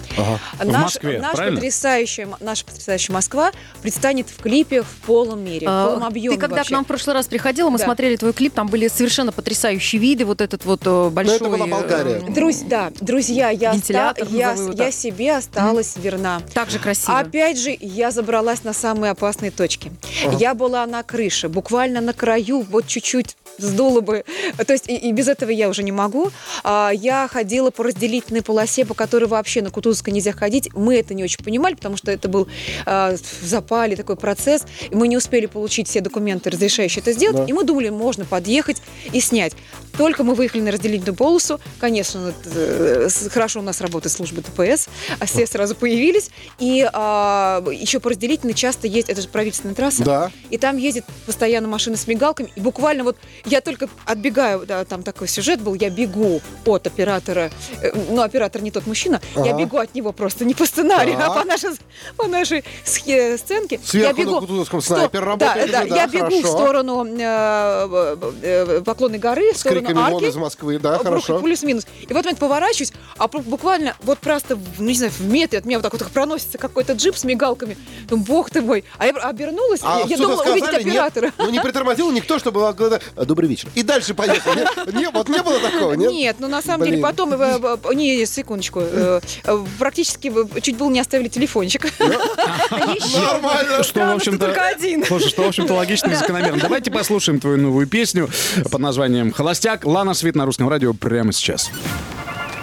В 0.61 0.65
Наш- 0.65 0.83
Москве, 0.95 1.21
наш 1.21 1.37
потрясающая, 1.37 2.29
наша 2.41 2.65
потрясающая 2.65 3.13
Москва 3.15 3.53
предстанет 3.83 4.29
в 4.31 4.43
клипе 4.43 4.83
в 4.83 4.89
полном 5.07 5.45
мире, 5.45 5.67
в 5.67 5.71
А, 5.71 5.87
полном 5.89 6.09
объеме 6.09 6.35
Ты 6.37 6.41
когда 6.41 6.57
вообще. 6.57 6.69
к 6.71 6.73
нам 6.73 6.85
в 6.85 6.87
прошлый 6.89 7.15
раз 7.15 7.27
приходила, 7.27 7.71
мы 7.71 7.79
Да. 7.79 7.85
смотрели 7.85 8.17
твой 8.17 8.33
клип, 8.33 8.55
там 8.55 8.69
были 8.69 8.89
совершенно 8.89 9.33
потрясающие 9.33 10.01
виды, 10.01 10.25
вот 10.25 10.41
этот 10.41 10.65
вот 10.65 10.81
э, 10.87 11.09
большой... 11.11 11.39
Ну, 11.41 11.51
была 11.51 11.67
Болгария. 11.67 12.23
э, 12.27 12.31
Друзь- 12.33 12.63
да, 12.69 12.93
друзья, 13.01 13.51
я, 13.51 13.73
оста- 13.73 14.15
я, 14.31 14.51
назову 14.53 14.73
я 14.77 14.91
себе 14.93 15.37
осталась 15.37 15.95
верна. 15.97 16.41
Так 16.55 16.71
же 16.71 16.79
красиво. 16.79 17.19
Опять 17.19 17.59
же, 17.59 17.77
я 17.81 18.11
забралась 18.11 18.65
на 18.65 18.73
самые 18.73 19.11
опасные 19.11 19.51
точки. 19.51 19.93
Я 20.39 20.55
была 20.55 20.87
на 20.87 21.03
крыше, 21.03 21.49
буквально 21.49 22.01
на 22.01 22.13
краю, 22.13 22.46
вот 22.55 22.87
чуть-чуть 22.87 23.37
сдуло 23.59 24.01
бы. 24.03 24.25
То 24.67 24.73
есть 24.73 24.89
и, 24.89 24.97
и 24.97 25.13
без 25.13 25.29
этого 25.29 25.49
я 25.51 25.69
уже 25.71 25.83
не 25.83 25.93
могу. 25.93 26.31
А, 26.63 26.91
я 26.95 27.27
ходила 27.27 27.71
по 27.71 27.85
разделительной 27.85 28.43
полосе, 28.43 28.85
по 28.85 28.93
которой 28.95 29.25
вообще 29.25 29.63
на 29.63 29.71
Кутузовской 29.71 30.13
нельзя 30.13 30.33
ходить. 30.33 30.69
Мы 30.75 30.97
это 30.97 31.15
не 31.15 31.25
очень 31.25 31.43
понимали, 31.43 31.75
потому 31.75 31.97
что 31.97 32.11
это 32.11 32.29
был 32.29 32.49
а, 32.85 33.17
в 33.17 33.47
запале 33.47 33.97
такой 33.97 34.17
процесс. 34.17 34.63
И 34.91 34.95
мы 34.95 35.09
не 35.09 35.17
успели 35.17 35.47
получить 35.47 35.89
все 35.89 36.01
документы, 36.03 36.51
разрешающие 36.51 37.01
это 37.01 37.13
сделать. 37.13 37.49
И 37.49 37.53
мы 37.55 37.65
думали, 37.65 37.89
можно 37.89 38.25
подъехать 38.27 38.83
и 39.13 39.21
снять. 39.21 39.55
Только 39.97 40.23
мы 40.23 40.35
выехали 40.35 40.61
на 40.61 40.71
разделительную 40.73 41.17
полосу, 41.17 41.59
конечно, 41.79 42.35
э, 42.45 43.07
с- 43.09 43.31
хорошо 43.31 43.61
у 43.61 43.63
нас 43.63 43.81
работает 43.81 44.13
служба 44.13 44.43
ДПС, 44.43 44.89
а 45.19 45.25
все 45.25 45.47
сразу 45.47 45.75
появились. 45.75 46.29
И 46.59 46.87
а, 46.93 47.65
еще 47.73 48.01
по 48.01 48.11
разделительной 48.11 48.53
часто 48.53 48.87
есть, 48.87 49.09
это 49.09 49.23
же 49.23 49.29
правительственная 49.29 49.75
трасса, 49.75 50.05
Да. 50.05 50.31
и 50.51 50.59
там 50.59 50.77
ездит 50.77 51.07
постоянно 51.25 51.69
машина 51.69 51.97
с 51.97 52.07
мигалками. 52.07 52.26
И 52.57 52.61
буквально 52.61 53.05
вот 53.05 53.17
я 53.45 53.61
только 53.61 53.89
отбегаю, 54.05 54.67
да, 54.67 54.85
там 54.85 55.03
такой 55.03 55.29
сюжет 55.29 55.61
был, 55.61 55.75
я 55.75 55.91
бегу 55.91 56.41
от 56.65 56.87
оператора, 56.87 57.51
э, 57.83 57.91
ну, 58.11 58.23
оператор 58.23 58.63
не 58.63 58.71
тот 58.71 58.87
мужчина, 58.87 59.21
я 59.37 59.43
Ага. 59.53 59.59
бегу 59.59 59.79
от 59.79 59.95
него 59.95 60.13
просто 60.13 60.45
не 60.45 60.55
по 60.55 60.67
сценарию, 60.67 61.17
а 61.19 61.27
Так. 61.29 61.35
по 61.43 61.45
нашей, 61.45 61.71
по 62.17 62.27
нашей 62.27 62.65
сценке. 62.85 63.81
Сверху 63.85 63.97
я 64.09 64.13
бегу, 64.25 64.35
на 64.37 64.41
Кутузовском 64.41 64.81
Стоп, 64.81 64.97
снайпер 64.99 65.25
работает 65.25 65.71
Да, 65.71 65.83
да, 65.85 65.89
да, 65.89 65.97
я 65.97 66.07
бегу 66.07 66.27
в 66.27 66.31
хорошо. 66.43 66.49
сторону 66.49 67.07
э, 67.19 68.17
э, 68.43 68.83
Поклонной 68.85 69.19
горы, 69.19 69.53
в 69.53 69.57
С 69.57 69.61
сторону 69.61 69.81
криками 69.81 69.97
вон 70.11 70.15
арки. 70.25 70.29
из 70.31 70.37
Москвы, 70.37 70.79
да, 70.79 70.99
хорошо. 70.99 71.41
Плюс-минус. 71.41 71.85
И 72.03 72.07
в 72.07 72.11
этот 72.13 72.25
момент 72.25 72.39
поворачиваюсь, 72.39 72.93
а 73.19 73.27
бу- 73.27 73.43
буквально 73.43 73.95
вот 74.03 74.19
просто, 74.19 74.59
ну 74.79 74.87
не 74.89 74.95
знаю, 74.95 75.13
в 75.13 75.21
метре 75.23 75.59
от 75.59 75.65
меня 75.65 75.79
вот 75.79 75.83
так 75.83 75.93
вот 75.93 76.11
проносится 76.13 76.59
какой-то 76.59 76.95
джип 76.95 77.17
с 77.17 77.25
мигалками. 77.25 77.77
Думаю, 78.09 78.27
бог 78.27 78.51
ты 78.51 78.61
мой. 78.63 78.85
А 78.99 79.07
я 79.07 79.13
обернулась, 79.13 79.81
А 79.83 80.03
я 80.07 80.17
думала 80.17 80.43
увидеть 80.43 80.65
сказали? 80.65 80.85
Нет? 80.85 80.93
оператора. 80.95 81.33
Ну, 81.39 81.51
не 81.51 81.61
притормозил 81.61 82.11
никто, 82.17 82.39
чтобы. 82.39 82.67
«А, 82.67 83.25
Добрый 83.25 83.49
вечер. 83.49 83.69
И 83.75 83.83
дальше 83.83 84.15
поехал. 84.15 84.55
Нет? 84.55 84.69
Не, 84.93 85.11
вот 85.11 85.29
не 85.29 85.43
было 85.43 85.59
такого, 85.61 85.93
нет? 85.95 86.11
Нет, 86.11 86.37
ну 86.39 86.49
на 86.49 86.63
самом 86.63 86.87
деле 86.87 87.03
потом, 87.03 87.33
э, 87.33 87.59
э, 87.63 87.95
не, 87.95 88.27
секундочку, 88.27 88.81
э, 88.81 89.21
э, 89.45 89.65
практически 89.79 90.33
э, 90.35 90.61
чуть 90.61 90.77
было 90.77 90.91
не 90.91 91.01
оставили 91.01 91.29
телефончик. 91.29 91.93
Нормально. 92.71 93.83
Что, 93.83 94.07
в 94.07 94.17
общем-то, 94.17 94.47
только 94.47 94.67
один. 94.67 95.05
Слушай, 95.05 95.29
что, 95.29 95.43
в 95.43 95.49
общем-то, 95.49 95.75
логично 95.75 96.11
и 96.11 96.15
закономерно. 96.15 96.61
Давайте 96.61 96.91
послушаем 96.91 97.41
твою 97.41 97.59
новую 97.59 97.87
песню 97.87 98.29
под 98.71 98.81
названием 98.81 99.33
«Холостяк». 99.33 99.85
Лана 99.85 100.15
Свит 100.15 100.35
на 100.35 100.47
русском 100.47 100.69
радио 100.69 100.93
прямо 100.95 101.33
сейчас. 101.33 101.71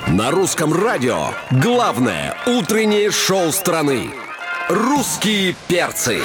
На 0.07 0.31
русском 0.31 0.74
радио 0.74 1.29
главное 1.50 2.36
утреннее 2.45 3.12
шоу 3.12 3.51
страны. 3.51 4.10
Русские 4.69 5.55
перцы. 5.67 6.19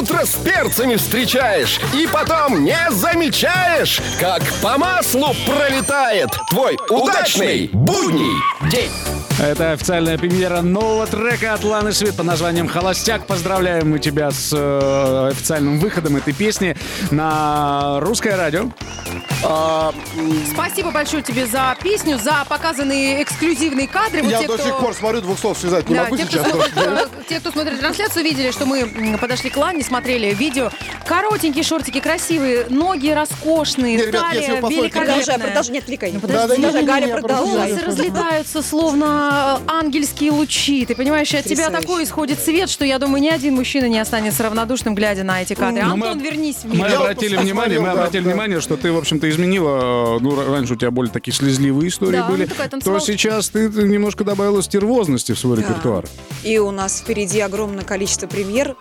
Утро 0.00 0.24
с 0.24 0.34
перцами 0.36 0.96
встречаешь 0.96 1.78
и 1.92 2.06
потом 2.06 2.64
не 2.64 2.90
замечаешь, 2.90 4.00
как 4.18 4.42
по 4.62 4.78
маслу 4.78 5.34
пролетает 5.44 6.30
твой 6.48 6.78
удачный 6.88 7.68
будний 7.70 8.32
день. 8.70 9.19
Это 9.42 9.72
официальная 9.72 10.18
премьера 10.18 10.60
нового 10.60 11.06
трека 11.06 11.54
от 11.54 11.64
Ланы 11.64 11.92
Свит 11.92 12.14
под 12.14 12.26
названием 12.26 12.68
«Холостяк». 12.68 13.26
Поздравляем 13.26 13.88
мы 13.90 13.98
тебя 13.98 14.30
с 14.30 14.52
э, 14.52 15.28
официальным 15.32 15.78
выходом 15.78 16.16
этой 16.16 16.34
песни 16.34 16.76
на 17.10 18.00
русское 18.00 18.36
радио. 18.36 18.70
Спасибо 20.52 20.90
большое 20.90 21.22
тебе 21.22 21.46
за 21.46 21.74
песню, 21.82 22.18
за 22.18 22.44
показанные 22.50 23.22
эксклюзивные 23.22 23.88
кадры. 23.88 24.22
Вот 24.22 24.30
Я 24.30 24.40
те, 24.40 24.46
до 24.46 24.54
кто- 24.56 24.62
сих 24.64 24.78
пор 24.78 24.92
смотрю, 24.94 25.22
двух 25.22 25.38
слов 25.38 25.56
связать 25.58 25.88
не 25.88 25.94
Да, 25.94 26.04
могу 26.04 26.18
те, 26.18 26.24
кто 26.26 26.36
сейчас. 26.38 26.50
смотрит, 26.52 26.72
э, 26.76 27.06
те, 27.26 27.40
кто 27.40 27.50
смотрит 27.50 27.80
трансляцию, 27.80 28.24
видели, 28.24 28.50
что 28.50 28.66
мы 28.66 29.16
подошли 29.18 29.48
к 29.48 29.56
Лане, 29.56 29.82
смотрели 29.82 30.34
видео. 30.34 30.70
Коротенькие 31.06 31.64
шортики, 31.64 31.98
красивые, 32.00 32.66
ноги 32.68 33.08
роскошные, 33.08 33.96
Не, 33.96 34.04
ребят, 34.06 34.26
если 34.34 34.40
вы 34.40 34.46
талия 34.50 34.60
посмотрите- 34.60 34.90
Продолжай, 34.90 35.14
великолепная. 35.16 35.46
продолжай, 35.46 35.72
не 35.72 35.78
отвлекай. 35.78 36.12
Ну, 36.12 36.20
Да, 36.20 36.26
да, 36.28 36.42
подожди, 36.42 36.62
не, 36.62 36.72
не, 36.72 36.80
не, 36.80 36.86
Галя, 36.86 37.08
продолжай. 37.20 37.70
Волосы 37.72 37.86
разлетаются, 37.86 38.62
словно 38.62 39.29
э, 39.30 39.58
ангельские 39.66 40.32
лучи. 40.32 40.84
Ты 40.86 40.94
понимаешь, 40.94 41.32
от 41.34 41.44
тебя 41.44 41.70
такой 41.70 42.04
исходит 42.04 42.38
свет, 42.40 42.68
что 42.70 42.84
я 42.84 42.98
думаю, 42.98 43.22
ни 43.22 43.28
один 43.28 43.54
мужчина 43.54 43.86
не 43.88 43.98
останется 43.98 44.42
равнодушным, 44.42 44.94
глядя 44.94 45.22
на 45.24 45.42
эти 45.42 45.54
кадры. 45.54 45.82
Ну, 45.84 45.96
мы- 45.96 46.08
Антон, 46.08 46.22
вернись 46.24 46.56
в 46.56 46.64
Мы 46.66 46.76
мир. 46.76 46.88
Я 46.88 46.98
вот 46.98 47.02
обратили 47.10 47.36
внимание, 47.36 47.78
мы 47.78 47.86
да, 47.86 47.92
обратили 47.92 48.22
да. 48.24 48.30
внимание, 48.30 48.60
что 48.60 48.76
ты, 48.76 48.92
в 48.92 48.96
общем-то, 48.98 49.28
изменила. 49.30 50.16
э, 50.16 50.20
Ну, 50.20 50.52
раньше 50.52 50.74
у 50.74 50.76
тебя 50.76 50.90
более 50.90 51.12
такие 51.12 51.34
слезливые 51.34 51.88
истории 51.88 52.16
Да, 52.18 52.26
были. 52.26 52.42
ну, 52.42 52.48
такая 52.48 52.68
То 52.68 52.98
сейчас 53.00 53.48
ты, 53.50 53.68
ты 53.70 53.82
немножко 53.84 54.24
добавила 54.24 54.62
стервозности 54.62 55.32
в 55.32 55.38
свой 55.38 55.58
репертуар. 55.58 56.04
И 56.42 56.58
у 56.58 56.70
нас 56.70 57.00
впереди 57.00 57.40
огромное 57.40 57.84
количество 57.84 58.26
премьер. 58.26 58.76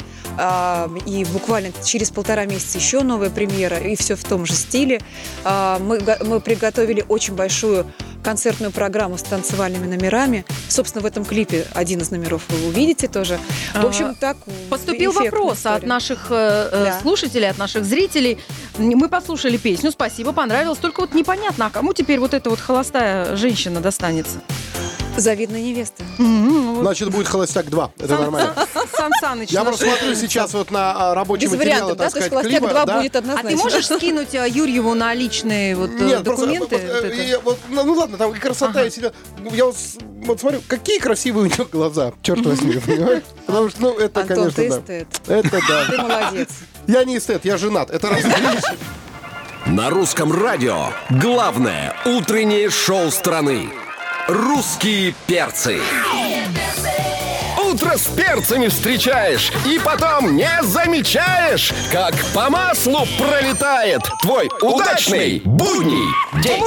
И 1.05 1.25
буквально 1.33 1.71
через 1.83 2.09
полтора 2.11 2.45
месяца 2.45 2.77
еще 2.77 3.01
новая 3.03 3.29
премьера. 3.29 3.77
И 3.77 3.95
все 3.95 4.15
в 4.15 4.23
том 4.23 4.45
же 4.45 4.53
стиле. 4.53 5.01
Мы, 5.43 6.01
мы 6.25 6.39
приготовили 6.39 7.03
очень 7.07 7.35
большую 7.35 7.85
концертную 8.23 8.71
программу 8.71 9.17
с 9.17 9.23
танцевальными 9.23 9.87
номерами. 9.87 10.45
Собственно, 10.67 11.01
в 11.01 11.05
этом 11.05 11.23
клипе 11.23 11.65
один 11.73 12.01
из 12.01 12.11
номеров 12.11 12.43
вы 12.49 12.67
увидите 12.67 13.07
тоже. 13.07 13.39
В 13.73 13.85
общем, 13.85 14.07
А, 14.07 14.13
так 14.13 14.37
Поступил 14.69 15.11
вопрос 15.13 15.59
история. 15.59 15.75
от 15.75 15.83
наших 15.83 16.27
э, 16.29 16.69
э, 16.71 16.83
Да. 16.85 16.99
слушателей, 17.01 17.49
от 17.49 17.57
наших 17.57 17.85
зрителей. 17.85 18.37
Мы 18.77 19.07
послушали 19.07 19.55
песню, 19.57 19.91
спасибо, 19.91 20.33
понравилось. 20.33 20.79
Только 20.79 20.99
вот 21.01 21.13
непонятно, 21.13 21.67
а 21.67 21.69
кому 21.69 21.93
теперь 21.93 22.19
вот 22.19 22.33
эта 22.33 22.49
вот 22.49 22.59
холостая 22.59 23.35
женщина 23.37 23.79
достанется? 23.79 24.41
Завидная 25.19 25.61
невеста. 25.61 26.03
Вот 26.17 26.81
Значит, 26.81 27.09
будет 27.09 27.27
«Холостяк 27.27 27.65
2». 27.65 27.89
Это 27.99 28.17
нормально. 28.17 28.53
Сан 28.95 29.11
Саныч 29.19 29.49
Я 29.51 29.63
наш. 29.63 29.77
просто 29.77 29.85
смотрю 29.85 30.15
сейчас 30.15 30.53
вот 30.53 30.71
на 30.71 31.11
а, 31.11 31.13
рабочий 31.15 31.45
Без 31.45 31.51
материал, 31.51 31.89
вариантов, 31.89 31.97
да? 31.97 32.03
так 32.05 32.13
То 32.13 32.19
есть 32.19 32.27
сказать, 32.31 32.43
«Холостяк 32.51 32.61
клипа. 32.69 32.81
2» 32.81 32.85
да. 32.85 32.97
будет 33.01 33.15
А 33.15 33.19
однозначно. 33.19 33.49
ты 33.49 33.55
можешь 33.57 33.85
скинуть 33.85 34.33
э, 34.35 34.47
Юрьеву 34.49 34.93
на 34.93 35.13
личные 35.13 35.75
вот, 35.75 35.89
э, 35.91 36.03
Нет, 36.03 36.23
просто, 36.23 36.45
документы? 36.45 36.77
вот, 36.77 36.93
Вот 36.95 37.03
э, 37.03 37.07
это? 37.07 37.15
и 37.21 37.35
вот, 37.43 37.59
ну, 37.69 37.83
ну 37.83 37.93
ладно, 37.93 38.17
там 38.17 38.33
и 38.33 38.39
красота, 38.39 38.85
и. 38.85 38.91
Ну, 39.39 39.53
Я 39.53 39.65
вот, 39.65 39.75
с- 39.75 39.97
вот 40.25 40.39
смотрю, 40.39 40.61
какие 40.67 40.99
красивые 40.99 41.43
у 41.43 41.47
нее 41.47 41.67
глаза, 41.71 42.13
черт 42.21 42.45
возьми, 42.45 42.73
понимаешь? 42.85 43.23
Потому 43.45 43.69
что, 43.69 43.81
ну, 43.81 43.97
это, 43.97 44.21
Антон, 44.21 44.37
конечно, 44.51 44.63
ты 44.63 44.69
да. 44.69 44.79
эстет. 44.79 45.07
Это 45.27 45.49
Ты 45.89 45.97
да. 45.97 46.03
молодец. 46.03 46.49
Я 46.87 47.03
не 47.03 47.17
эстет, 47.17 47.45
я 47.45 47.57
женат. 47.57 47.89
Это 47.91 48.09
раз. 48.09 48.21
На 49.65 49.89
русском 49.89 50.31
радио 50.31 50.87
главное 51.09 51.95
утреннее 52.05 52.69
шоу 52.69 53.11
страны. 53.11 53.69
Русские 54.29 55.15
перцы. 55.25 55.81
Утро 57.65 57.97
с 57.97 58.05
перцами 58.05 58.67
встречаешь 58.67 59.51
и 59.65 59.79
потом 59.83 60.35
не 60.35 60.51
замечаешь, 60.61 61.73
как 61.91 62.13
по 62.31 62.47
маслу 62.51 63.07
пролетает 63.17 64.01
твой 64.21 64.47
удачный 64.61 65.41
будний 65.43 66.13
день. 66.43 66.63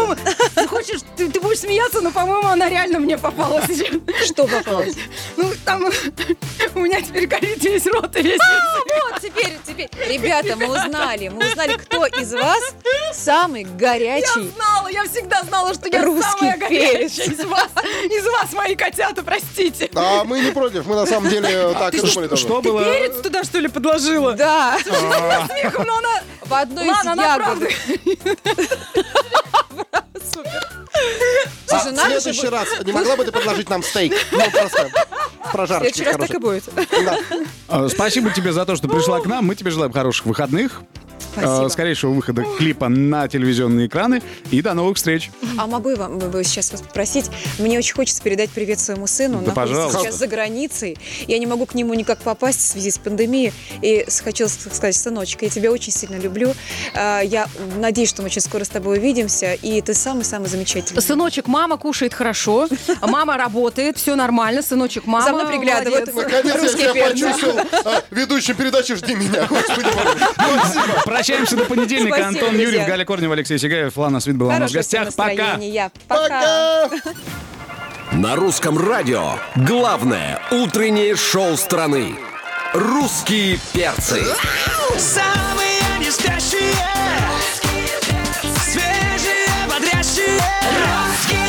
Хочешь, 0.72 1.00
ты, 1.18 1.28
ты 1.28 1.38
будешь 1.38 1.58
смеяться, 1.58 2.00
но, 2.00 2.10
по-моему, 2.10 2.48
она 2.48 2.66
реально 2.66 2.98
мне 2.98 3.18
попала 3.18 3.60
сейчас. 3.66 3.88
Что 4.26 4.46
попалось? 4.46 4.94
Ну, 5.36 5.52
там 5.66 5.84
у 6.74 6.80
меня 6.80 7.02
теперь 7.02 7.26
горит 7.26 7.62
весь 7.62 7.86
рот 7.88 8.16
и 8.16 8.22
весь 8.22 8.40
Вот, 8.40 9.20
теперь, 9.20 9.58
теперь. 9.66 9.90
Ребята, 10.08 10.56
мы 10.56 10.68
узнали. 10.68 11.28
Мы 11.28 11.46
узнали, 11.46 11.74
кто 11.74 12.06
из 12.06 12.32
вас 12.32 12.74
самый 13.12 13.64
Я 13.64 13.68
горячий. 13.68 14.50
знала, 14.56 14.88
я 14.88 15.04
всегда 15.04 15.42
знала, 15.42 15.74
что 15.74 15.88
я 15.88 16.02
Русский 16.04 16.38
самая 16.38 16.56
горячая 16.56 16.96
перец. 16.96 17.18
из 17.18 17.44
вас. 17.44 17.68
Из 18.04 18.24
вас, 18.24 18.52
мои 18.54 18.74
котята, 18.74 19.22
простите. 19.22 19.90
А 19.94 20.24
мы 20.24 20.40
не 20.40 20.52
против, 20.52 20.86
мы 20.86 20.94
на 20.94 21.04
самом 21.04 21.28
деле 21.28 21.74
так 21.74 21.92
и 21.92 22.00
думали 22.00 22.28
тоже. 22.28 22.42
Что 22.46 22.62
было? 22.62 22.82
Перец 22.82 23.20
туда, 23.20 23.44
что 23.44 23.58
ли, 23.58 23.68
подложила? 23.68 24.32
Да, 24.32 24.78
Смехом, 24.82 25.84
но 25.86 25.98
она... 25.98 26.22
в 26.40 26.54
одной 26.54 26.88
Ладно, 26.88 27.10
из 27.10 27.18
она 27.18 27.36
ягод. 30.36 30.52
правда. 30.52 30.88
А 31.68 31.78
Слушай, 31.78 31.92
в 31.92 31.96
надо 31.96 32.14
же 32.14 32.20
следующий 32.20 32.40
будет- 32.42 32.52
раз 32.52 32.68
не 32.84 32.92
могла 32.92 33.16
бы 33.16 33.24
ты 33.24 33.32
предложить 33.32 33.68
нам 33.70 33.82
стейк? 33.82 34.12
Ну, 34.30 34.50
просто 34.50 34.90
В 35.48 35.52
прожарочки 35.52 35.94
следующий 35.96 36.04
раз 36.04 36.16
так 36.28 36.30
и 36.30 36.42
хорошие. 36.42 36.62
будет. 36.90 37.04
Да. 37.04 37.18
А, 37.68 37.88
Спасибо 37.88 38.30
тебе 38.30 38.52
за 38.52 38.64
то, 38.66 38.76
что 38.76 38.88
пришла 38.88 39.20
к 39.20 39.26
нам. 39.26 39.44
Мы 39.46 39.54
тебе 39.54 39.70
желаем 39.70 39.92
хороших 39.92 40.26
выходных. 40.26 40.82
Спасибо. 41.32 41.66
а, 41.66 41.68
Скорейшего 41.70 42.12
выхода 42.12 42.44
клипа 42.58 42.88
на 42.88 43.28
телевизионные 43.28 43.86
экраны. 43.86 44.22
И 44.50 44.60
до 44.62 44.74
новых 44.74 44.96
встреч. 44.96 45.30
А 45.58 45.66
могу 45.66 45.90
я 45.90 45.96
вам 45.96 46.20
сейчас 46.44 46.72
вас 46.72 46.82
попросить? 46.82 47.30
Мне 47.58 47.78
очень 47.78 47.94
хочется 47.94 48.22
передать 48.22 48.50
привет 48.50 48.80
своему 48.80 49.06
сыну. 49.06 49.38
Он 49.38 49.44
Да, 49.44 49.50
находится 49.50 49.74
пожалуйста. 49.76 50.00
сейчас 50.02 50.14
за 50.16 50.26
границей. 50.26 50.98
Я 51.26 51.38
не 51.38 51.46
могу 51.46 51.66
к 51.66 51.74
нему 51.74 51.94
никак 51.94 52.18
попасть 52.20 52.58
в 52.60 52.62
связи 52.62 52.90
с 52.90 52.98
пандемией. 52.98 53.52
И 53.82 54.06
хочу 54.24 54.48
сказать, 54.48 54.96
сыночек, 54.96 55.42
я 55.42 55.48
тебя 55.50 55.70
очень 55.70 55.92
сильно 55.92 56.16
люблю. 56.16 56.54
А, 56.94 57.20
Я 57.20 57.46
надеюсь, 57.78 58.08
что 58.08 58.22
мы 58.22 58.26
очень 58.26 58.40
скоро 58.42 58.64
с 58.64 58.68
тобой 58.68 58.98
увидимся. 58.98 59.54
И 59.54 59.80
ты 59.80 59.94
самый-самый 59.94 60.48
замечательный. 60.48 61.00
Сыночек, 61.00 61.46
мама 61.46 61.76
кушает 61.76 62.14
хорошо, 62.14 62.68
мама 63.00 63.36
работает, 63.36 63.96
все 63.96 64.14
нормально, 64.16 64.62
сыночек, 64.62 65.06
мама 65.06 65.24
За 65.26 65.32
мной 65.32 65.46
приглядывают. 65.46 66.12
молодец. 66.12 66.32
Наконец 66.44 66.62
я 66.62 66.92
себя 66.92 67.08
почувствовал 67.08 67.58
а, 67.84 68.02
ведущим 68.10 68.54
передачи 68.56 68.94
«Жди 68.96 69.14
меня». 69.14 69.46
Господи. 69.48 69.86
Спасибо. 70.34 71.02
Прощаемся 71.12 71.56
до 71.56 71.64
понедельника. 71.66 72.16
Спасибо, 72.16 72.28
Антон 72.28 72.48
друзья. 72.50 72.64
Юрьев, 72.64 72.88
Галя 72.88 73.04
Корнева, 73.04 73.34
Алексей 73.34 73.58
Сигаев. 73.58 73.96
Лана 73.96 74.20
Свит 74.20 74.36
была 74.36 74.56
у 74.56 74.58
нас 74.58 74.70
в 74.70 74.74
гостях. 74.74 75.14
Пока. 75.14 75.58
Пока. 76.08 76.88
Пока. 76.88 76.90
На 78.12 78.36
русском 78.36 78.78
радио 78.78 79.34
главное 79.54 80.40
утреннее 80.50 81.14
шоу 81.16 81.56
страны. 81.56 82.14
Русские 82.72 83.58
перцы. 83.74 84.22
Самые 84.96 85.80
не 85.98 86.10
спящие 86.10 86.72
Свежие, 88.64 89.46
бодрящие 89.68 90.40
Русские 90.80 91.42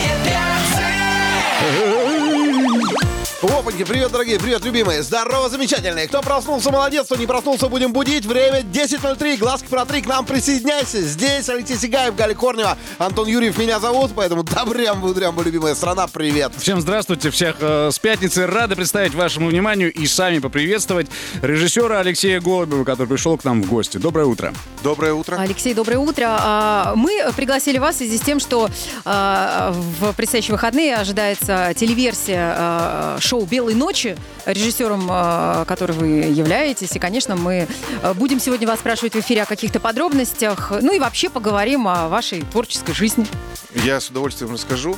Опаньки, 3.63 3.85
привет, 3.85 4.11
дорогие, 4.11 4.37
привет, 4.37 4.65
любимые. 4.65 5.03
Здорово, 5.03 5.47
замечательные. 5.47 6.09
Кто 6.09 6.21
проснулся, 6.21 6.69
молодец, 6.69 7.05
кто 7.05 7.15
не 7.15 7.25
проснулся, 7.25 7.69
будем 7.69 7.93
будить. 7.93 8.25
Время 8.25 8.59
10.03, 8.59 9.37
глазки 9.37 9.67
протри, 9.67 10.01
к 10.01 10.05
нам 10.05 10.25
присоединяйся. 10.25 11.01
Здесь 11.01 11.47
Алексей 11.47 11.77
Сигаев, 11.77 12.13
Галя 12.13 12.33
Корнева, 12.33 12.77
Антон 12.97 13.25
Юрьев 13.25 13.57
меня 13.57 13.79
зовут, 13.79 14.11
поэтому 14.13 14.43
добрям-будрям, 14.43 15.41
любимая 15.41 15.75
страна, 15.75 16.07
привет. 16.07 16.51
Всем 16.57 16.81
здравствуйте, 16.81 17.29
всех 17.29 17.55
э, 17.61 17.89
с 17.89 17.99
пятницы. 17.99 18.47
Рады 18.47 18.75
представить 18.75 19.15
вашему 19.15 19.47
вниманию 19.47 19.93
и 19.93 20.07
сами 20.07 20.39
поприветствовать 20.39 21.07
режиссера 21.41 22.01
Алексея 22.01 22.41
Голубева, 22.41 22.83
который 22.83 23.07
пришел 23.07 23.37
к 23.37 23.45
нам 23.45 23.63
в 23.63 23.69
гости. 23.69 23.95
Доброе 23.95 24.25
утро. 24.25 24.53
Доброе 24.83 25.13
утро. 25.13 25.37
Алексей, 25.39 25.73
доброе 25.73 25.99
утро. 25.99 26.25
А, 26.27 26.95
Мы 26.97 27.31
пригласили 27.37 27.77
вас 27.77 27.95
в 27.95 27.97
связи 27.99 28.17
с 28.17 28.21
тем, 28.21 28.41
что 28.41 28.69
а, 29.05 29.71
в 29.71 30.11
предстоящие 30.17 30.51
выходные 30.51 30.97
ожидается 30.97 31.73
телеверсия 31.77 32.55
а, 32.57 33.17
шоу 33.21 33.47
«Белой 33.53 33.75
ночи», 33.75 34.17
режиссером 34.47 35.07
а, 35.11 35.63
которой 35.65 35.91
вы 35.91 36.07
являетесь. 36.07 36.95
И, 36.95 36.99
конечно, 36.99 37.35
мы 37.35 37.67
а, 38.01 38.15
будем 38.15 38.39
сегодня 38.39 38.67
вас 38.67 38.79
спрашивать 38.79 39.13
в 39.13 39.19
эфире 39.19 39.43
о 39.43 39.45
каких-то 39.45 39.79
подробностях. 39.79 40.71
Ну 40.81 40.91
и 40.91 40.97
вообще 40.97 41.29
поговорим 41.29 41.87
о 41.87 42.07
вашей 42.07 42.41
творческой 42.41 42.95
жизни. 42.95 43.27
Я 43.75 43.99
с 43.99 44.09
удовольствием 44.09 44.51
расскажу. 44.51 44.97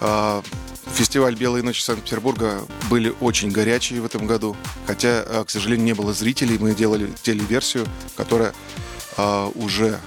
А, 0.00 0.44
Фестиваль 0.94 1.34
«Белые 1.34 1.64
ночи» 1.64 1.82
Санкт-Петербурга 1.82 2.62
были 2.88 3.12
очень 3.20 3.50
горячие 3.50 4.00
в 4.00 4.04
этом 4.04 4.28
году. 4.28 4.56
Хотя, 4.86 5.24
а, 5.26 5.44
к 5.44 5.50
сожалению, 5.50 5.86
не 5.86 5.94
было 5.94 6.12
зрителей. 6.12 6.56
Мы 6.56 6.76
делали 6.76 7.10
телеверсию, 7.24 7.84
которая 8.16 8.54
а, 9.16 9.50
уже 9.56 9.98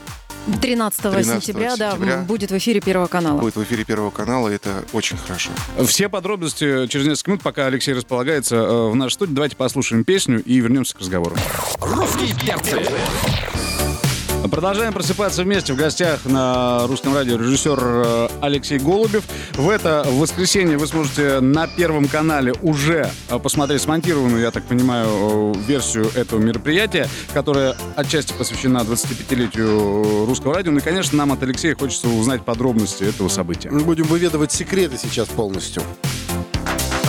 13, 0.62 1.01
13 1.01 1.43
сентября, 1.43 1.75
да, 1.75 1.91
сентября. 1.91 2.17
будет 2.19 2.51
в 2.51 2.57
эфире 2.57 2.81
Первого 2.81 3.07
канала. 3.07 3.39
будет 3.39 3.55
в 3.55 3.63
эфире 3.63 3.83
Первого 3.83 4.10
канала. 4.10 4.50
и 4.50 4.55
Это 4.55 4.83
очень 4.93 5.17
хорошо. 5.17 5.51
Все 5.86 6.10
подробности 6.10 6.88
через 6.88 7.05
несколько 7.07 7.31
минут, 7.31 7.43
пока 7.43 7.67
Алексей 7.67 7.93
располагается 7.93 8.55
э, 8.55 8.89
в 8.89 8.95
нашей 8.95 9.13
студии. 9.13 9.33
Давайте 9.33 9.55
послушаем 9.55 10.03
песню 10.03 10.41
и 10.43 10.60
вернемся 10.60 10.95
к 10.95 11.00
разговору. 11.00 11.36
Русские 11.79 12.36
перцы. 12.36 12.79
Продолжаем 14.51 14.91
просыпаться 14.91 15.43
вместе. 15.43 15.72
В 15.72 15.77
гостях 15.77 16.25
на 16.25 16.86
русском 16.86 17.15
радио 17.15 17.38
режиссер 17.38 17.79
э, 17.81 18.27
Алексей 18.41 18.79
Голубев. 18.79 19.24
В 19.53 19.70
это 19.70 20.05
воскресенье 20.05 20.77
вы 20.77 20.88
сможете 20.88 21.39
на 21.39 21.67
Первом 21.67 22.10
канале 22.10 22.53
уже 22.62 23.10
э, 23.29 23.39
посмотреть 23.39 23.81
смонтированную, 23.81 24.41
я 24.41 24.51
так 24.51 24.65
понимаю, 24.65 25.54
э, 25.56 25.60
версию 25.65 26.12
этого 26.15 26.41
мероприятия, 26.41 27.08
которая 27.34 27.78
отчасти 27.95 28.34
посвящена 28.34 28.80
25-летию 28.80 30.25
русского 30.25 30.54
радио. 30.54 30.73
Ну 30.73 30.80
и, 30.80 30.82
конечно, 30.82 31.17
нам 31.17 31.32
от 31.32 31.41
Алексея 31.43 31.73
хочется 31.73 32.10
узнать 32.10 32.43
подробности 32.43 33.04
этого 33.04 33.30
события. 33.30 33.71
Мы 33.71 33.80
будем 33.80 34.04
выведывать 34.04 34.52
секреты 34.52 34.97
сейчас 34.97 35.30
полностью. 35.30 35.82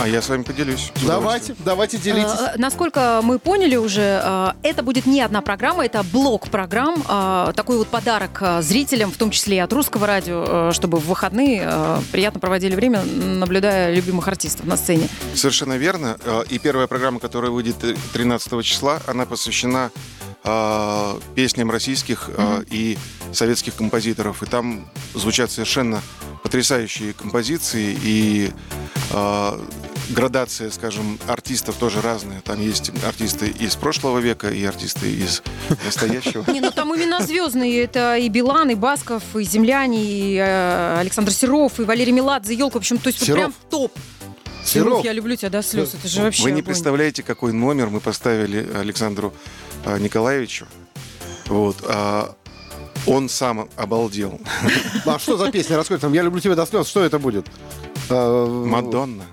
А 0.03 0.07
я 0.09 0.21
с 0.21 0.27
вами 0.27 0.43
поделюсь. 0.43 0.91
с 0.95 1.01
Давайте, 1.05 1.55
давайте 1.59 1.97
делитесь. 1.97 2.27
Э, 2.37 2.57
Насколько 2.57 3.21
мы 3.23 3.39
поняли 3.39 3.77
уже, 3.77 4.21
э, 4.21 4.51
это 4.61 4.83
будет 4.83 5.05
не 5.05 5.21
одна 5.21 5.39
программа, 5.39 5.85
это 5.85 6.03
блок 6.03 6.49
программ, 6.49 7.01
э, 7.07 7.53
такой 7.55 7.77
вот 7.77 7.87
подарок 7.87 8.39
э, 8.41 8.61
зрителям, 8.61 9.13
в 9.13 9.15
том 9.15 9.31
числе 9.31 9.55
и 9.55 9.59
от 9.59 9.71
русского 9.71 10.05
радио, 10.05 10.73
чтобы 10.73 10.99
в 10.99 11.05
выходные 11.07 12.01
приятно 12.11 12.41
проводили 12.41 12.75
время, 12.75 13.01
наблюдая 13.03 13.95
любимых 13.95 14.27
артистов 14.27 14.65
на 14.65 14.75
сцене. 14.75 15.07
Совершенно 15.35 15.77
верно. 15.77 16.17
И 16.49 16.59
первая 16.59 16.87
программа, 16.87 17.21
которая 17.21 17.51
выйдет 17.51 17.81
э, 17.85 17.95
13 18.11 18.61
числа, 18.65 18.99
она 19.07 19.25
посвящена 19.25 19.89
песням 21.35 21.71
российских 21.71 22.29
э, 22.35 22.63
и 22.69 22.97
советских 23.31 23.75
композиторов. 23.75 24.43
И 24.43 24.45
там 24.45 24.89
звучат 25.13 25.49
совершенно 25.51 26.01
потрясающие 26.43 27.13
композиции 27.13 27.97
и 28.03 28.51
э, 29.11 29.59
градация, 30.09 30.69
скажем, 30.71 31.19
артистов 31.27 31.75
тоже 31.75 32.01
разная. 32.01 32.41
Там 32.41 32.61
есть 32.61 32.91
артисты 33.05 33.47
из 33.47 33.75
прошлого 33.75 34.19
века 34.19 34.49
и 34.49 34.63
артисты 34.63 35.11
из 35.11 35.41
настоящего. 35.85 36.49
Не, 36.51 36.61
ну 36.61 36.71
там 36.71 36.95
имена 36.95 37.21
звездные. 37.21 37.83
Это 37.83 38.17
и 38.17 38.29
Билан, 38.29 38.69
и 38.71 38.75
Басков, 38.75 39.23
и 39.35 39.43
Земляне, 39.43 40.03
и 40.03 40.35
э, 40.37 40.97
Александр 40.99 41.31
Серов, 41.31 41.79
и 41.79 41.83
Валерий 41.83 42.11
Меладзе, 42.11 42.53
елка. 42.53 42.75
В 42.75 42.77
общем, 42.77 42.97
то 42.97 43.07
есть 43.07 43.19
вот 43.19 43.25
Серов. 43.27 43.39
прям 43.39 43.53
топ. 43.69 43.91
Серов. 44.65 45.03
я 45.03 45.11
люблю 45.13 45.35
тебя 45.35 45.49
до 45.49 45.61
слез. 45.61 45.93
Это 45.93 46.07
же 46.07 46.21
вообще 46.21 46.43
Вы 46.43 46.51
не 46.51 46.61
огонь. 46.61 46.65
представляете, 46.65 47.21
какой 47.21 47.51
номер 47.51 47.89
мы 47.89 47.99
поставили 47.99 48.67
Александру 48.75 49.33
а, 49.85 49.99
Николаевичу. 49.99 50.67
Вот. 51.47 51.77
а, 51.85 52.35
он 53.05 53.27
сам 53.27 53.67
обалдел. 53.75 54.39
А 55.05 55.19
что 55.19 55.37
за 55.37 55.51
песня? 55.51 55.75
Раскройте 55.75 56.05
нам. 56.05 56.13
Я 56.13 56.21
люблю 56.21 56.39
тебя 56.39 56.55
до 56.55 56.65
слез. 56.65 56.87
Что 56.87 57.03
это 57.03 57.19
будет? 57.19 57.47
Э, 58.09 58.45
Мадонна. 58.65 59.25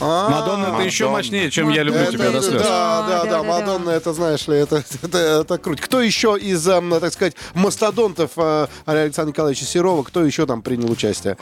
Ма- 0.00 0.28
Мадонна 0.30 0.66
это 0.74 0.82
еще 0.82 1.08
мощнее, 1.08 1.50
чем 1.50 1.68
я 1.70 1.82
люблю 1.82 2.00
это- 2.02 2.12
тебя 2.12 2.30
до 2.30 2.40
слез. 2.42 2.62
Да, 2.62 3.06
да, 3.08 3.24
Да, 3.24 3.42
Мадонна, 3.42 3.90
это, 3.90 4.12
знаешь 4.12 4.46
ли, 4.48 4.56
это, 4.58 4.84
это, 5.02 5.18
это 5.18 5.58
круто. 5.58 5.82
Кто 5.82 6.00
еще 6.00 6.36
из, 6.40 6.66
эм, 6.68 6.98
так 7.00 7.12
сказать, 7.12 7.34
мастодонтов 7.54 8.30
э, 8.36 8.66
Александра 8.86 9.30
Николаевича 9.32 9.64
Серова, 9.64 10.02
кто 10.04 10.24
еще 10.24 10.46
там 10.46 10.62
принял 10.62 10.90
участие? 10.90 11.36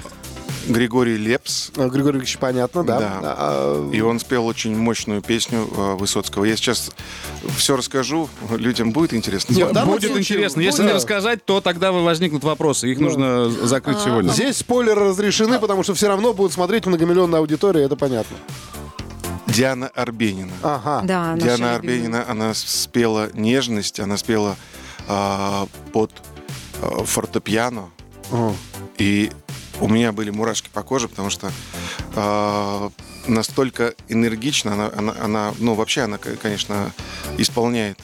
Григорий 0.69 1.17
Лепс. 1.17 1.71
Э, 1.77 1.89
Григорий 1.89 2.19
Ильич, 2.19 2.39
понятно, 2.39 2.85
да. 2.85 2.99
Да. 2.99 3.21
А, 3.23 3.91
И 3.91 4.01
он 4.01 4.21
спел 4.21 4.47
очень 4.47 4.77
мощную 4.77 5.23
песню 5.23 5.69
э, 5.71 5.95
Высоцкого. 5.95 6.45
Я 6.45 6.57
сейчас 6.57 6.91
все 7.57 7.77
расскажу, 7.77 8.29
людям 8.51 8.93
будет 8.93 9.15
интересно. 9.15 9.55
Нет, 9.55 9.73
да, 9.73 9.85
Будет 9.85 10.03
случае, 10.03 10.21
интересно. 10.21 10.61
Если 10.61 10.83
да. 10.83 10.89
не 10.89 10.95
рассказать, 10.95 11.45
то 11.45 11.61
тогда 11.61 11.93
возникнут 11.93 12.45
вопросы. 12.45 12.91
Их 12.91 12.99
нужно 12.99 13.49
закрыть 13.51 13.99
сегодня. 13.99 14.31
Здесь 14.31 14.59
спойлеры 14.59 15.05
разрешены, 15.05 15.59
потому 15.59 15.83
что 15.83 15.95
все 15.95 16.09
равно 16.09 16.33
будут 16.33 16.53
смотреть 16.53 16.87
многомиллионная 16.87 17.41
аудитория, 17.41 17.85
это 17.85 17.97
понятно. 17.97 18.37
Диана 19.47 19.89
Арбенина. 19.89 20.53
Ага. 20.63 21.03
Да, 21.05 21.37
Диана. 21.37 21.77
Арбенина, 21.77 22.25
она 22.29 22.53
спела 22.53 23.31
нежность, 23.33 24.01
она 24.01 24.17
спела 24.17 24.57
а, 25.09 25.67
под 25.93 26.11
а, 26.83 27.05
фортепиано. 27.05 27.91
О. 28.33 28.53
И 28.99 29.31
у 29.81 29.89
меня 29.89 30.13
были 30.13 30.31
мурашки 30.31 30.69
по 30.73 30.83
коже, 30.83 31.09
потому 31.09 31.31
что 31.31 31.51
а, 32.15 32.91
настолько 33.27 33.95
энергично 34.09 34.73
она, 34.73 34.91
она, 34.97 35.15
она, 35.21 35.55
ну 35.59 35.75
вообще 35.75 36.03
она, 36.03 36.19
конечно, 36.19 36.93
исполняет 37.39 37.99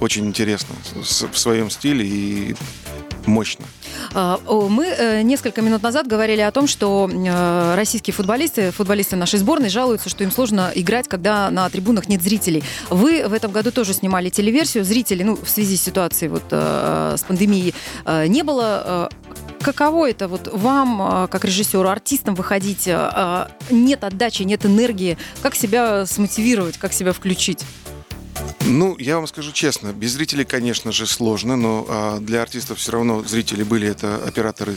очень 0.00 0.26
интересно 0.26 0.74
в 0.94 1.38
своем 1.38 1.70
стиле 1.70 2.06
и 2.06 2.56
мощно. 3.28 3.64
А, 4.14 4.40
Мы 4.46 4.86
э, 4.86 5.22
несколько 5.22 5.62
минут 5.62 5.82
назад 5.82 6.06
говорили 6.06 6.40
о 6.40 6.50
том, 6.50 6.66
что 6.66 7.08
э, 7.12 7.74
российские 7.76 8.14
футболисты, 8.14 8.70
футболисты 8.70 9.16
нашей 9.16 9.38
сборной 9.38 9.68
жалуются, 9.68 10.08
что 10.08 10.24
им 10.24 10.30
сложно 10.30 10.72
играть, 10.74 11.08
когда 11.08 11.50
на 11.50 11.68
трибунах 11.68 12.08
нет 12.08 12.22
зрителей. 12.22 12.64
Вы 12.90 13.28
в 13.28 13.32
этом 13.32 13.52
году 13.52 13.70
тоже 13.70 13.92
снимали 13.92 14.30
телеверсию. 14.30 14.84
Зрителей, 14.84 15.24
ну, 15.24 15.36
в 15.36 15.48
связи 15.48 15.76
с 15.76 15.82
ситуацией 15.82 16.30
вот 16.30 16.44
э, 16.50 17.14
с 17.18 17.22
пандемией, 17.22 17.74
э, 18.04 18.26
не 18.26 18.42
было. 18.42 19.10
Каково 19.60 20.10
это 20.10 20.28
вот 20.28 20.48
вам, 20.52 21.24
э, 21.24 21.28
как 21.28 21.44
режиссеру, 21.44 21.88
артистам 21.88 22.34
выходить? 22.34 22.86
э, 22.86 22.92
э, 23.14 23.46
Нет 23.70 24.04
отдачи, 24.04 24.42
нет 24.42 24.64
энергии. 24.64 25.18
Как 25.42 25.54
себя 25.54 26.06
смотивировать, 26.06 26.78
как 26.78 26.92
себя 26.92 27.12
включить? 27.12 27.64
Ну, 28.64 28.96
я 28.98 29.16
вам 29.16 29.26
скажу 29.26 29.50
честно, 29.52 29.92
без 29.92 30.12
зрителей, 30.12 30.44
конечно 30.44 30.92
же, 30.92 31.06
сложно, 31.06 31.56
но 31.56 31.86
а, 31.88 32.18
для 32.20 32.42
артистов 32.42 32.78
все 32.78 32.92
равно 32.92 33.22
зрители 33.24 33.62
были, 33.62 33.88
это 33.88 34.16
операторы, 34.24 34.76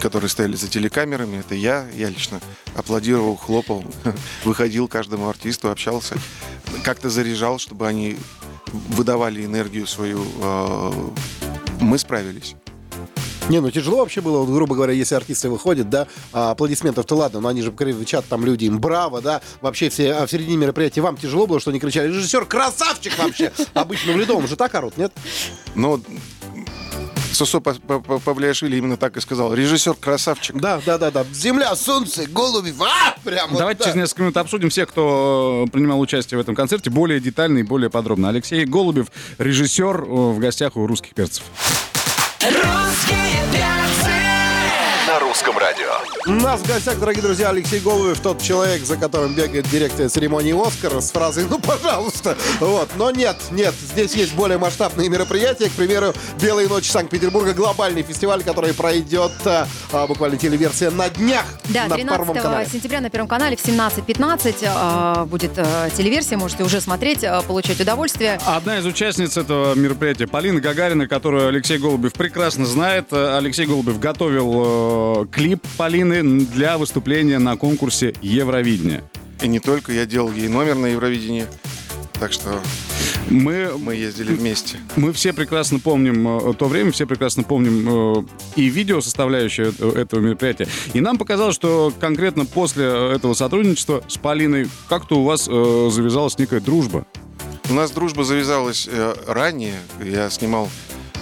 которые 0.00 0.28
стояли 0.28 0.56
за 0.56 0.68
телекамерами, 0.68 1.38
это 1.38 1.54
я, 1.54 1.86
я 1.94 2.08
лично 2.10 2.40
аплодировал, 2.76 3.36
хлопал, 3.36 3.82
выходил 4.44 4.88
каждому 4.88 5.28
артисту, 5.28 5.70
общался, 5.70 6.16
как-то 6.82 7.08
заряжал, 7.08 7.58
чтобы 7.58 7.88
они 7.88 8.16
выдавали 8.90 9.44
энергию 9.44 9.86
свою. 9.86 10.24
а, 10.42 10.92
Мы 11.80 11.98
справились. 11.98 12.54
Не, 13.48 13.60
ну 13.60 13.70
тяжело 13.70 13.98
вообще 13.98 14.22
было, 14.22 14.38
вот, 14.38 14.48
грубо 14.54 14.74
говоря, 14.74 14.94
если 14.94 15.14
артисты 15.14 15.50
выходят, 15.50 15.90
да, 15.90 16.06
а, 16.32 16.52
аплодисментов-то 16.52 17.14
ладно, 17.14 17.40
но 17.40 17.48
они 17.48 17.60
же 17.60 17.72
кричат 17.72 18.24
там 18.26 18.44
люди 18.44 18.64
им 18.64 18.78
браво, 18.78 19.20
да, 19.20 19.42
вообще 19.60 19.90
все 19.90 20.14
а 20.14 20.26
в 20.26 20.30
середине 20.30 20.56
мероприятия 20.56 21.02
вам 21.02 21.16
тяжело 21.18 21.46
было, 21.46 21.60
что 21.60 21.70
они 21.70 21.78
кричали, 21.78 22.08
режиссер 22.08 22.46
красавчик 22.46 23.12
вообще, 23.18 23.52
обычно 23.74 24.14
в 24.14 24.16
Ледовом 24.16 24.48
же 24.48 24.56
так 24.56 24.74
орут, 24.74 24.96
нет? 24.96 25.12
Но 25.74 26.00
Сосо 27.34 27.60
Па- 27.60 27.74
Па- 27.74 28.00
Па- 28.00 28.18
Павлиашвили 28.18 28.76
именно 28.76 28.96
так 28.96 29.16
и 29.16 29.20
сказал. 29.20 29.52
Режиссер 29.52 29.94
красавчик. 29.94 30.56
Да, 30.56 30.80
да, 30.86 30.98
да, 30.98 31.10
да, 31.10 31.26
земля, 31.32 31.74
солнце, 31.74 32.26
голуби, 32.26 32.72
а, 32.78 33.16
прям 33.24 33.50
вот, 33.50 33.58
Давайте 33.58 33.80
да. 33.80 33.84
через 33.86 33.96
несколько 33.96 34.22
минут 34.22 34.36
обсудим 34.36 34.70
всех, 34.70 34.88
кто 34.88 35.64
э, 35.66 35.70
принимал 35.70 36.00
участие 36.00 36.38
в 36.38 36.40
этом 36.40 36.54
концерте, 36.54 36.90
более 36.90 37.20
детально 37.20 37.58
и 37.58 37.62
более 37.62 37.90
подробно. 37.90 38.28
Алексей 38.28 38.64
Голубев, 38.64 39.08
режиссер, 39.38 40.02
э, 40.02 40.06
в 40.06 40.38
гостях 40.38 40.76
у 40.76 40.86
русских 40.86 41.12
перцев. 41.14 41.42
Русские. 42.40 43.23
На 45.54 45.60
русском 45.60 45.63
радио. 45.74 46.04
У 46.26 46.30
нас 46.32 46.60
в 46.60 46.66
гостях, 46.66 46.98
дорогие 46.98 47.22
друзья, 47.22 47.50
Алексей 47.50 47.80
Голубев, 47.80 48.18
тот 48.20 48.40
человек, 48.40 48.82
за 48.82 48.96
которым 48.96 49.34
бегает 49.34 49.68
дирекция 49.68 50.08
церемонии 50.08 50.54
«Оскар» 50.54 51.00
с 51.00 51.10
фразой 51.10 51.44
«Ну, 51.48 51.58
пожалуйста». 51.58 52.36
Вот. 52.60 52.88
Но 52.96 53.10
нет, 53.10 53.36
нет, 53.50 53.74
здесь 53.74 54.14
есть 54.14 54.34
более 54.34 54.58
масштабные 54.58 55.08
мероприятия. 55.08 55.68
К 55.68 55.72
примеру, 55.72 56.14
«Белые 56.40 56.68
ночи 56.68 56.90
Санкт-Петербурга»— 56.90 57.52
глобальный 57.54 58.02
фестиваль, 58.02 58.42
который 58.42 58.72
пройдет 58.72 59.32
а, 59.44 59.66
а, 59.92 60.06
буквально 60.06 60.38
телеверсия 60.38 60.90
на 60.90 61.08
днях 61.10 61.44
Да, 61.68 61.86
на 61.86 61.96
Первом 61.96 62.26
13 62.26 62.42
канале. 62.42 62.68
сентября 62.70 63.00
на 63.00 63.10
Первом 63.10 63.28
канале 63.28 63.56
в 63.56 63.64
17.15 63.64 64.56
э, 64.62 65.24
будет 65.26 65.52
э, 65.56 65.90
телеверсия, 65.96 66.38
можете 66.38 66.64
уже 66.64 66.80
смотреть, 66.80 67.22
э, 67.22 67.42
получать 67.46 67.80
удовольствие. 67.80 68.40
Одна 68.46 68.78
из 68.78 68.86
участниц 68.86 69.36
этого 69.36 69.74
мероприятия, 69.74 70.26
Полина 70.26 70.60
Гагарина, 70.60 71.06
которую 71.06 71.48
Алексей 71.48 71.78
Голубев 71.78 72.12
прекрасно 72.14 72.66
знает. 72.66 73.12
Алексей 73.12 73.66
Голубев 73.66 73.98
готовил 73.98 75.24
э, 75.24 75.26
клип 75.30 75.63
Полины 75.76 76.40
для 76.46 76.78
выступления 76.78 77.38
на 77.38 77.56
конкурсе 77.56 78.14
Евровидения. 78.22 79.02
И 79.42 79.48
не 79.48 79.60
только, 79.60 79.92
я 79.92 80.06
делал 80.06 80.30
ей 80.32 80.48
номер 80.48 80.76
на 80.76 80.86
Евровидении. 80.86 81.46
Так 82.20 82.32
что 82.32 82.60
Мы, 83.28 83.72
мы 83.76 83.94
ездили 83.96 84.32
вместе. 84.32 84.78
мы 84.96 85.12
все 85.12 85.32
прекрасно 85.32 85.80
помним 85.80 86.28
э, 86.50 86.54
то 86.54 86.68
время, 86.68 86.92
все 86.92 87.06
прекрасно 87.06 87.42
помним 87.42 88.18
э, 88.20 88.24
и 88.56 88.66
видео 88.68 89.00
составляющее 89.00 89.72
э- 89.78 89.92
этого 90.02 90.20
мероприятия. 90.20 90.68
И 90.92 91.00
нам 91.00 91.18
показалось, 91.18 91.56
что 91.56 91.92
конкретно 91.98 92.46
после 92.46 92.84
этого 92.84 93.34
сотрудничества 93.34 94.04
с 94.08 94.16
Полиной 94.16 94.68
как-то 94.88 95.16
у 95.18 95.24
вас 95.24 95.44
завязалась 95.46 96.38
некая 96.38 96.60
дружба. 96.60 97.04
У 97.68 97.74
нас 97.74 97.90
дружба 97.90 98.24
завязалась 98.24 98.88
ранее. 99.26 99.80
Я 100.04 100.28
снимал 100.30 100.68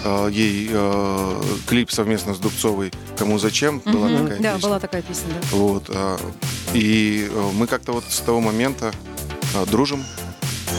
э, 0.05 0.29
ей 0.33 0.69
э, 0.71 1.43
клип 1.67 1.91
совместно 1.91 2.35
с 2.35 2.39
Дубцовой 2.39 2.93
«Кому 3.17 3.39
зачем» 3.39 3.81
была 3.85 4.09
Мгм. 4.09 4.25
такая 4.25 4.41
да, 4.41 4.53
песня. 4.55 4.69
была 4.69 4.81
такая 4.81 5.03
песня. 5.03 5.29
да. 5.35 5.57
Вот, 5.57 5.85
а, 5.89 6.19
и 6.75 7.29
э, 7.31 7.51
мы 7.55 7.67
как-то 7.67 7.93
вот 7.93 8.05
с 8.09 8.19
того 8.21 8.41
момента 8.41 8.93
а, 9.55 9.67
дружим. 9.67 10.03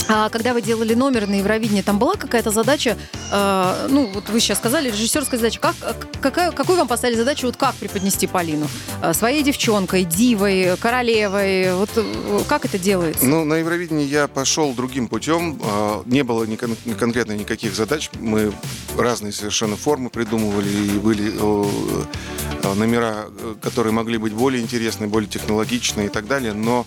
А 0.10 0.30
когда 0.30 0.54
вы 0.54 0.62
делали 0.62 0.94
номер 0.94 1.28
на 1.28 1.36
Евровидении, 1.36 1.82
там 1.82 1.98
была 1.98 2.14
какая-то 2.16 2.52
задача, 2.52 2.98
э, 3.32 3.88
ну, 3.90 4.08
вот 4.14 4.30
вы 4.30 4.40
сейчас 4.40 4.58
сказали, 4.58 4.90
режиссерская 4.90 5.40
задача. 5.40 5.60
Как, 5.60 5.76
э, 5.82 5.94
какая, 6.22 6.52
какую 6.52 6.78
вам 6.78 6.88
поставили 6.88 7.16
задачу, 7.18 7.48
вот 7.48 7.56
как 7.58 7.74
преподнести 7.76 8.28
Полину? 8.28 8.68
Э, 9.02 9.14
своей 9.14 9.44
девчонкой, 9.44 10.04
дивой, 10.04 10.76
королевой? 10.78 11.74
Вот 11.76 11.90
э, 11.96 12.40
как 12.48 12.66
это 12.66 12.78
делается? 12.78 13.26
Ну, 13.26 13.46
на 13.46 13.56
Евровидении 13.56 14.06
я 14.06 14.28
пошел 14.28 14.74
другим 14.74 15.08
путем. 15.08 15.60
А, 15.64 16.04
Не 16.06 16.24
было 16.24 16.44
ни 16.44 16.58
кон- 16.58 16.76
конкретно 17.00 17.34
никаких 17.34 17.74
задач. 17.76 18.10
Мы 18.20 18.54
разные 18.98 19.32
совершенно 19.32 19.78
формы 19.78 20.10
придумывали. 20.10 20.68
И 20.70 21.00
были 21.00 21.32
э, 21.34 22.74
номера, 22.76 23.26
э, 23.40 23.56
которые 23.62 23.94
могли 23.94 24.18
быть 24.18 24.34
более 24.34 24.62
интересные, 24.62 25.08
более 25.08 25.30
технологичные 25.30 26.08
и 26.08 26.10
так 26.10 26.28
далее. 26.28 26.54
Но 26.54 26.86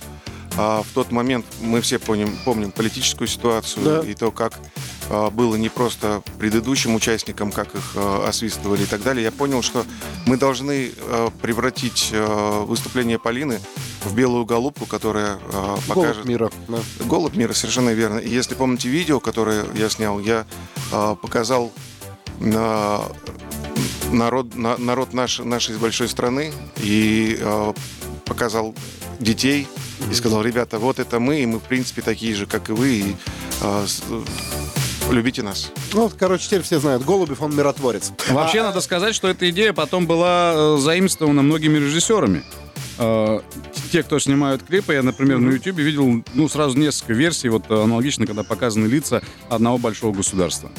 а, 0.58 0.82
в 0.82 0.86
тот 0.94 1.10
момент 1.12 1.44
мы 1.60 1.80
все 1.80 1.98
помним, 1.98 2.36
помним 2.44 2.70
политическую 2.72 3.28
ситуацию 3.28 3.84
Да. 3.84 4.00
и 4.08 4.14
то, 4.14 4.30
как 4.30 4.54
а, 5.10 5.30
было 5.30 5.56
не 5.56 5.68
просто 5.68 6.22
предыдущим 6.38 6.94
участникам, 6.94 7.52
как 7.52 7.74
их 7.74 7.92
а, 7.96 8.26
освистывали 8.28 8.82
и 8.82 8.86
так 8.86 9.02
далее. 9.02 9.24
Я 9.24 9.32
понял, 9.32 9.62
что 9.62 9.84
мы 10.26 10.36
должны 10.36 10.92
а, 10.98 11.30
превратить 11.42 12.10
а, 12.12 12.64
выступление 12.64 13.18
Полины 13.18 13.60
в 14.04 14.14
белую 14.14 14.44
голубку, 14.44 14.86
которая 14.86 15.38
а, 15.52 15.78
покажет... 15.88 16.16
Голубь 16.24 16.28
мира. 16.28 16.50
да. 16.68 16.78
Голубь 17.04 17.36
мира, 17.36 17.52
совершенно 17.52 17.90
верно. 17.90 18.18
И 18.18 18.28
если 18.28 18.54
помните 18.54 18.88
видео, 18.88 19.20
которое 19.20 19.64
я 19.74 19.88
снял, 19.90 20.18
я 20.20 20.46
а, 20.92 21.14
показал 21.16 21.72
а, 22.40 23.12
народ, 24.10 24.54
на- 24.54 24.76
народ 24.78 25.12
наш- 25.12 25.38
нашей 25.40 25.76
большой 25.76 26.08
страны 26.08 26.52
и 26.78 27.38
а, 27.40 27.74
показал 28.24 28.74
детей 29.20 29.66
и 30.10 30.14
сказал, 30.14 30.42
ребята, 30.42 30.78
вот 30.78 30.98
это 30.98 31.18
мы, 31.20 31.40
и 31.40 31.46
мы, 31.46 31.58
в 31.58 31.62
принципе, 31.62 32.02
такие 32.02 32.34
же, 32.34 32.46
как 32.46 32.68
и 32.68 32.72
вы, 32.72 32.88
и 32.88 33.16
а, 33.62 33.84
с- 33.86 34.02
любите 35.10 35.42
нас. 35.42 35.70
Ну, 35.92 36.02
вот, 36.02 36.14
короче, 36.18 36.46
теперь 36.46 36.62
все 36.62 36.78
знают, 36.80 37.04
Голубев, 37.04 37.40
он 37.42 37.54
миротворец. 37.54 38.12
Вообще, 38.28 38.62
надо 38.62 38.80
сказать, 38.80 39.14
что 39.14 39.28
эта 39.28 39.48
идея 39.50 39.72
потом 39.72 40.06
была 40.06 40.52
э, 40.54 40.78
заимствована 40.80 41.42
многими 41.42 41.78
режиссерами. 41.78 42.42
Э, 42.98 43.40
Те, 43.92 44.02
кто 44.02 44.18
снимают 44.18 44.62
клипы, 44.62 44.94
я, 44.94 45.02
например, 45.02 45.38
на 45.38 45.52
YouTube 45.52 45.76
видел 45.78 46.24
ну, 46.34 46.48
сразу 46.48 46.76
несколько 46.76 47.12
версий, 47.12 47.48
вот 47.48 47.64
э, 47.68 47.82
аналогично, 47.82 48.26
когда 48.26 48.42
показаны 48.42 48.86
лица 48.86 49.22
одного 49.48 49.78
большого 49.78 50.12
государства. 50.14 50.70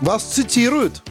Вас 0.00 0.24
цитируют. 0.24 1.02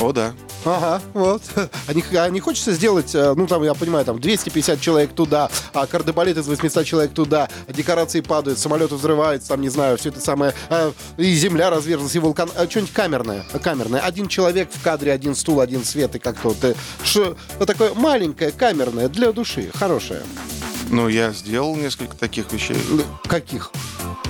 О, 0.00 0.12
да. 0.12 0.34
Ага, 0.64 1.02
вот. 1.12 1.42
А 1.86 1.92
не, 1.92 2.02
а 2.16 2.28
не 2.30 2.40
хочется 2.40 2.72
сделать, 2.72 3.14
э, 3.14 3.34
ну, 3.36 3.46
там, 3.46 3.62
я 3.62 3.74
понимаю, 3.74 4.04
там, 4.04 4.18
250 4.18 4.80
человек 4.80 5.12
туда, 5.12 5.50
а 5.72 5.86
кардебалет 5.86 6.38
из 6.38 6.46
800 6.46 6.86
человек 6.86 7.12
туда, 7.12 7.48
декорации 7.68 8.20
падают, 8.20 8.58
самолеты 8.58 8.94
взрываются, 8.94 9.48
там, 9.48 9.60
не 9.60 9.68
знаю, 9.68 9.98
все 9.98 10.08
это 10.08 10.20
самое, 10.20 10.54
э, 10.70 10.92
и 11.18 11.34
земля 11.34 11.70
разверзлась, 11.70 12.14
и 12.14 12.18
вулкан, 12.18 12.50
а, 12.56 12.68
что-нибудь 12.68 12.92
камерное, 12.92 13.44
камерное. 13.62 14.00
Один 14.00 14.28
человек 14.28 14.70
в 14.72 14.82
кадре, 14.82 15.12
один 15.12 15.34
стул, 15.34 15.60
один 15.60 15.84
свет, 15.84 16.14
и 16.16 16.18
как-то 16.18 16.48
вот, 16.48 16.64
э, 16.64 16.74
что, 17.02 17.36
вот 17.58 17.66
такое 17.66 17.92
маленькое, 17.94 18.50
камерное, 18.50 19.08
для 19.08 19.32
души, 19.32 19.70
хорошее. 19.74 20.22
Но 20.90 21.08
я 21.08 21.32
сделал 21.32 21.76
несколько 21.76 22.16
таких 22.16 22.52
вещей. 22.52 22.76
Ну, 22.88 23.02
Каких? 23.26 23.70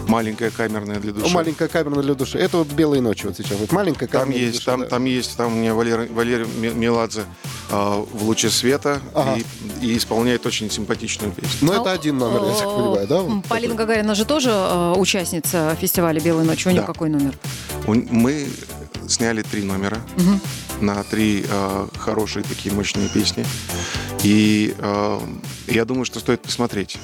Маленькая 0.08 0.50
камерная 0.50 0.98
для 1.00 1.12
души. 1.12 1.32
Маленькая 1.34 1.68
камерная 1.68 2.02
для 2.02 2.14
души. 2.14 2.38
Это 2.38 2.58
вот 2.58 2.68
«Белые 2.68 3.00
ночи» 3.02 3.26
вот 3.26 3.36
сейчас. 3.36 3.58
Вот 3.58 3.72
маленькая 3.72 4.06
Там 4.06 4.22
камерная 4.22 4.38
для 4.38 4.46
есть, 4.46 4.58
души, 4.58 4.66
там, 4.66 4.80
да. 4.80 4.86
там 4.86 5.04
есть, 5.04 5.36
там 5.36 5.52
у 5.52 5.56
меня 5.56 5.74
Валерий 5.74 6.46
Ми- 6.58 6.70
Меладзе 6.74 7.24
а, 7.70 8.04
в 8.12 8.24
луче 8.24 8.50
света 8.50 9.00
Ага. 9.14 9.38
и, 9.80 9.86
и 9.86 9.96
исполняет 9.96 10.44
очень 10.46 10.70
симпатичную 10.70 11.32
песню. 11.32 11.50
Но 11.62 11.72
А, 11.72 11.80
это 11.80 11.92
один 11.92 12.18
номер, 12.18 12.44
я 12.44 12.52
так 12.54 12.66
э, 12.66 12.76
понимаю, 12.76 13.06
да? 13.08 13.22
Полина. 13.48 13.74
Гагарина 13.74 14.14
же 14.14 14.24
тоже 14.24 14.50
э, 14.50 14.94
участница 14.96 15.76
фестиваля 15.80 16.20
«Белые 16.20 16.46
ночи». 16.46 16.68
У 16.68 16.70
нее 16.70 16.80
Да. 16.82 16.86
какой 16.86 17.08
номер? 17.08 17.34
Мы 17.86 18.48
сняли 19.08 19.42
три 19.42 19.62
номера 19.62 19.98
на 20.80 21.02
три 21.04 21.44
а, 21.50 21.88
хорошие 21.96 22.42
такие 22.42 22.74
мощные 22.74 23.08
песни. 23.08 23.44
И 24.22 24.74
а, 24.78 25.22
я 25.66 25.84
думаю, 25.84 26.04
что 26.04 26.20
стоит 26.20 26.42
посмотреть. 26.42 26.98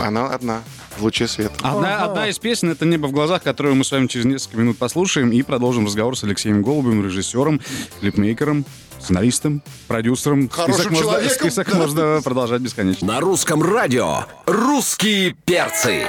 Она 0.00 0.28
одна 0.28 0.62
в 0.98 1.02
луче 1.02 1.26
света. 1.28 1.54
Одна, 1.62 2.04
одна 2.04 2.28
из 2.28 2.38
песен— 2.38 2.70
это 2.70 2.84
«Небо 2.84 3.06
в 3.06 3.12
глазах», 3.12 3.42
которую 3.42 3.74
мы 3.74 3.84
с 3.84 3.92
вами 3.92 4.06
через 4.06 4.26
несколько 4.26 4.58
минут 4.58 4.78
послушаем 4.78 5.30
и 5.30 5.42
продолжим 5.42 5.86
разговор 5.86 6.16
с 6.16 6.24
Алексеем 6.24 6.62
Голубевым, 6.62 7.04
режиссером, 7.04 7.60
клипмейкером, 8.00 8.64
сценаристом, 9.00 9.62
продюсером. 9.88 10.48
Хорошим 10.48 10.74
список 10.74 10.92
можно, 10.92 11.10
человеком, 11.10 11.38
список 11.38 11.70
да. 11.70 11.78
можно 11.78 12.20
продолжать 12.22 12.62
бесконечно. 12.62 13.06
На 13.06 13.20
русском 13.20 13.62
радио 13.62 14.24
«Русские 14.46 15.36
перцы». 15.44 16.06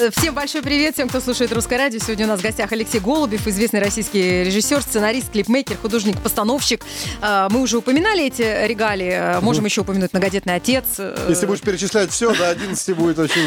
Э, 0.00 0.10
Всем 0.10 0.34
большой 0.34 0.62
привет, 0.62 0.94
всем, 0.94 1.08
кто 1.08 1.20
слушает 1.20 1.52
Русское 1.52 1.76
радио. 1.76 1.98
Сегодня 1.98 2.24
у 2.24 2.28
нас 2.28 2.40
в 2.40 2.42
гостях 2.42 2.72
Алексей 2.72 3.00
Голубев, 3.00 3.46
известный 3.46 3.80
российский 3.80 4.44
режиссер, 4.44 4.80
сценарист, 4.82 5.30
клипмейкер, 5.30 5.76
художник-постановщик. 5.76 6.82
Э, 7.20 7.48
Мы 7.50 7.60
уже 7.60 7.76
упоминали 7.78 8.26
эти 8.26 8.66
регалии, 8.66 9.10
э, 9.10 9.40
можем 9.40 9.66
еще 9.66 9.82
упомянуть 9.82 10.12
«Многодетный 10.12 10.54
отец». 10.54 10.84
Если 11.28 11.44
будешь 11.46 11.60
перечислять 11.60 12.10
все, 12.10 12.34
до 12.34 12.48
11 12.48 12.96
будет 12.96 13.18
очень, 13.18 13.42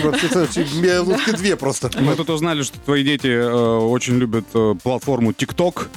минутки 0.81 1.31
две 1.31 1.55
просто. 1.55 1.89
Мы 1.99 2.15
тут 2.15 2.29
узнали, 2.29 2.61
что 2.61 2.77
твои 2.79 3.03
дети 3.03 3.27
очень 3.35 4.17
любят 4.17 4.45
платформу 4.83 5.31
TikTok 5.31 5.87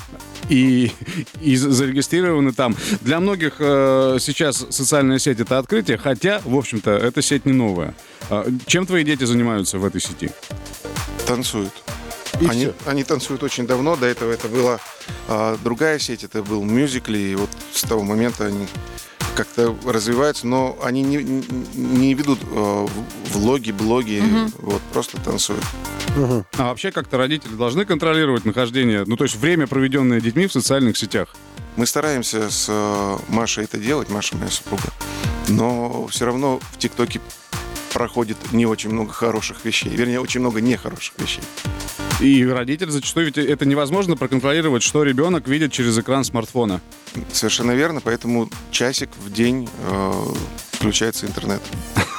и, 0.48 0.92
и 1.40 1.56
зарегистрированы 1.56 2.52
там. 2.52 2.76
Для 3.00 3.20
многих 3.20 3.54
э, 3.58 4.18
сейчас 4.20 4.66
социальная 4.70 5.18
сеть 5.18 5.40
это 5.40 5.58
открытие, 5.58 5.98
хотя, 5.98 6.40
в 6.44 6.54
общем-то, 6.56 6.90
эта 6.90 7.22
сеть 7.22 7.46
не 7.46 7.52
новая. 7.52 7.94
А 8.30 8.46
чем 8.66 8.86
твои 8.86 9.04
дети 9.04 9.24
занимаются 9.24 9.78
в 9.78 9.84
этой 9.84 10.00
сети? 10.00 10.30
Танцуют. 11.26 11.72
И 12.40 12.46
Они, 12.46 12.64
всё. 12.66 12.74
они 12.84 13.02
танцуют 13.04 13.42
очень 13.42 13.66
давно. 13.66 13.96
До 13.96 14.06
этого 14.06 14.30
это 14.30 14.48
была 14.48 14.78
а, 15.28 15.56
другая 15.64 15.98
сеть, 15.98 16.22
это 16.22 16.42
был 16.42 16.62
мюзикл, 16.64 17.12
и 17.12 17.34
вот 17.34 17.48
с 17.72 17.82
того 17.82 18.02
момента 18.02 18.46
они 18.46 18.66
как-то 19.36 19.76
развиваются, 19.84 20.46
но 20.46 20.76
они 20.82 21.02
не, 21.02 21.16
не- 21.74 22.14
ведут 22.14 22.38
в- 22.42 22.88
влоги, 23.32 23.70
блоги, 23.70 24.22
вот 24.58 24.80
просто 24.92 25.20
танцуют. 25.20 25.62
А 26.56 26.64
вообще 26.70 26.90
как-то 26.90 27.18
родители 27.18 27.54
должны 27.54 27.84
контролировать 27.84 28.44
нахождение, 28.44 29.04
ну 29.06 29.16
то 29.16 29.24
есть 29.24 29.36
время, 29.36 29.66
проведенное 29.66 30.20
детьми 30.20 30.46
в 30.46 30.52
социальных 30.52 30.96
сетях. 30.96 31.36
Мы 31.76 31.84
стараемся 31.86 32.50
с 32.50 32.66
э, 32.70 33.18
Машей 33.28 33.64
это 33.64 33.76
делать, 33.76 34.08
Маша 34.08 34.34
моя 34.36 34.50
супруга, 34.50 34.84
но 35.48 36.06
все 36.06 36.24
равно 36.24 36.58
в 36.72 36.78
ТикТоке 36.78 37.20
проходит 37.92 38.38
не 38.52 38.64
очень 38.64 38.90
много 38.90 39.12
хороших 39.12 39.64
вещей, 39.64 39.90
вернее, 39.90 40.20
очень 40.20 40.40
много 40.40 40.60
нехороших 40.62 41.12
вещей. 41.18 41.42
И 42.20 42.46
родитель 42.46 42.90
зачастую 42.90 43.26
ведь 43.26 43.36
это 43.36 43.66
невозможно 43.66 44.16
проконтролировать, 44.16 44.82
что 44.82 45.02
ребенок 45.02 45.46
видит 45.48 45.72
через 45.72 45.98
экран 45.98 46.24
смартфона. 46.24 46.80
Совершенно 47.30 47.72
верно, 47.72 48.00
поэтому 48.00 48.48
часик 48.70 49.10
в 49.18 49.30
день 49.30 49.68
э, 49.88 50.12
включается 50.72 51.26
интернет. 51.26 51.60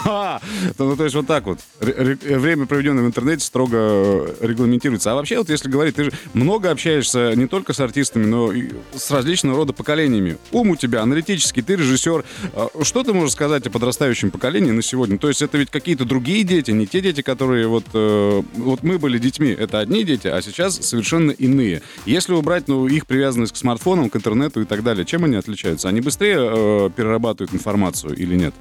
Ха! 0.07 0.39
Ну, 0.79 0.95
то 0.95 1.03
есть 1.03 1.15
вот 1.15 1.27
так 1.27 1.45
вот. 1.45 1.59
Ре- 1.81 2.17
ре- 2.23 2.37
Время, 2.37 2.65
проведенное 2.65 3.03
в 3.03 3.07
интернете, 3.07 3.43
строго 3.43 3.77
э, 3.77 4.35
регламентируется. 4.41 5.11
А 5.11 5.15
вообще, 5.15 5.37
вот 5.37 5.49
если 5.49 5.69
говорить, 5.69 5.95
ты 5.95 6.05
же 6.05 6.11
много 6.33 6.71
общаешься 6.71 7.33
не 7.35 7.47
только 7.47 7.73
с 7.73 7.79
артистами, 7.81 8.25
но 8.25 8.51
и 8.53 8.69
с 8.95 9.11
различного 9.11 9.57
рода 9.57 9.73
поколениями. 9.73 10.37
Ум 10.51 10.69
у 10.69 10.75
тебя 10.77 11.01
аналитический, 11.01 11.61
ты 11.61 11.75
режиссер. 11.75 12.23
А 12.53 12.69
Что 12.83 13.03
ты 13.03 13.11
можешь 13.13 13.33
сказать 13.33 13.67
о 13.67 13.69
подрастающем 13.69 14.31
поколении 14.31 14.71
на 14.71 14.81
сегодня? 14.81 15.17
То 15.17 15.27
есть 15.27 15.41
это 15.41 15.57
ведь 15.57 15.71
какие-то 15.71 16.05
другие 16.05 16.43
дети, 16.43 16.71
не 16.71 16.87
те 16.87 17.01
дети, 17.01 17.21
которые 17.21 17.67
вот... 17.67 17.85
э, 17.93 18.41
Вот 18.55 18.83
мы 18.83 18.99
были 18.99 19.17
детьми, 19.17 19.49
это 19.49 19.79
одни 19.79 20.03
дети, 20.05 20.27
а 20.27 20.41
сейчас 20.41 20.77
совершенно 20.77 21.31
иные. 21.31 21.81
Если 22.05 22.33
убрать 22.33 22.67
ну, 22.69 22.87
их 22.87 23.07
привязанность 23.07 23.53
к 23.53 23.57
смартфонам, 23.57 24.09
к 24.09 24.15
интернету 24.15 24.61
и 24.61 24.65
так 24.65 24.83
далее, 24.83 25.05
чем 25.05 25.25
они 25.25 25.35
отличаются? 25.35 25.89
Они 25.89 25.99
быстрее 25.99 26.37
э, 26.39 26.89
перерабатывают 26.95 27.53
информацию 27.53 28.15
или 28.15 28.35
нет? 28.35 28.53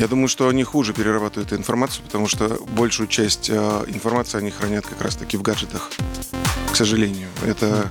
Я 0.00 0.08
думаю, 0.08 0.28
что 0.28 0.48
они 0.48 0.64
хуже 0.64 0.94
перерабатывают 0.94 1.52
информацию, 1.52 2.02
потому 2.06 2.26
что 2.26 2.58
большую 2.70 3.06
часть 3.06 3.50
э, 3.50 3.84
информации 3.88 4.38
они 4.38 4.50
хранят 4.50 4.86
как 4.86 5.02
раз-таки 5.02 5.36
в 5.36 5.42
гаджетах. 5.42 5.90
К 6.72 6.74
сожалению, 6.74 7.28
это, 7.46 7.90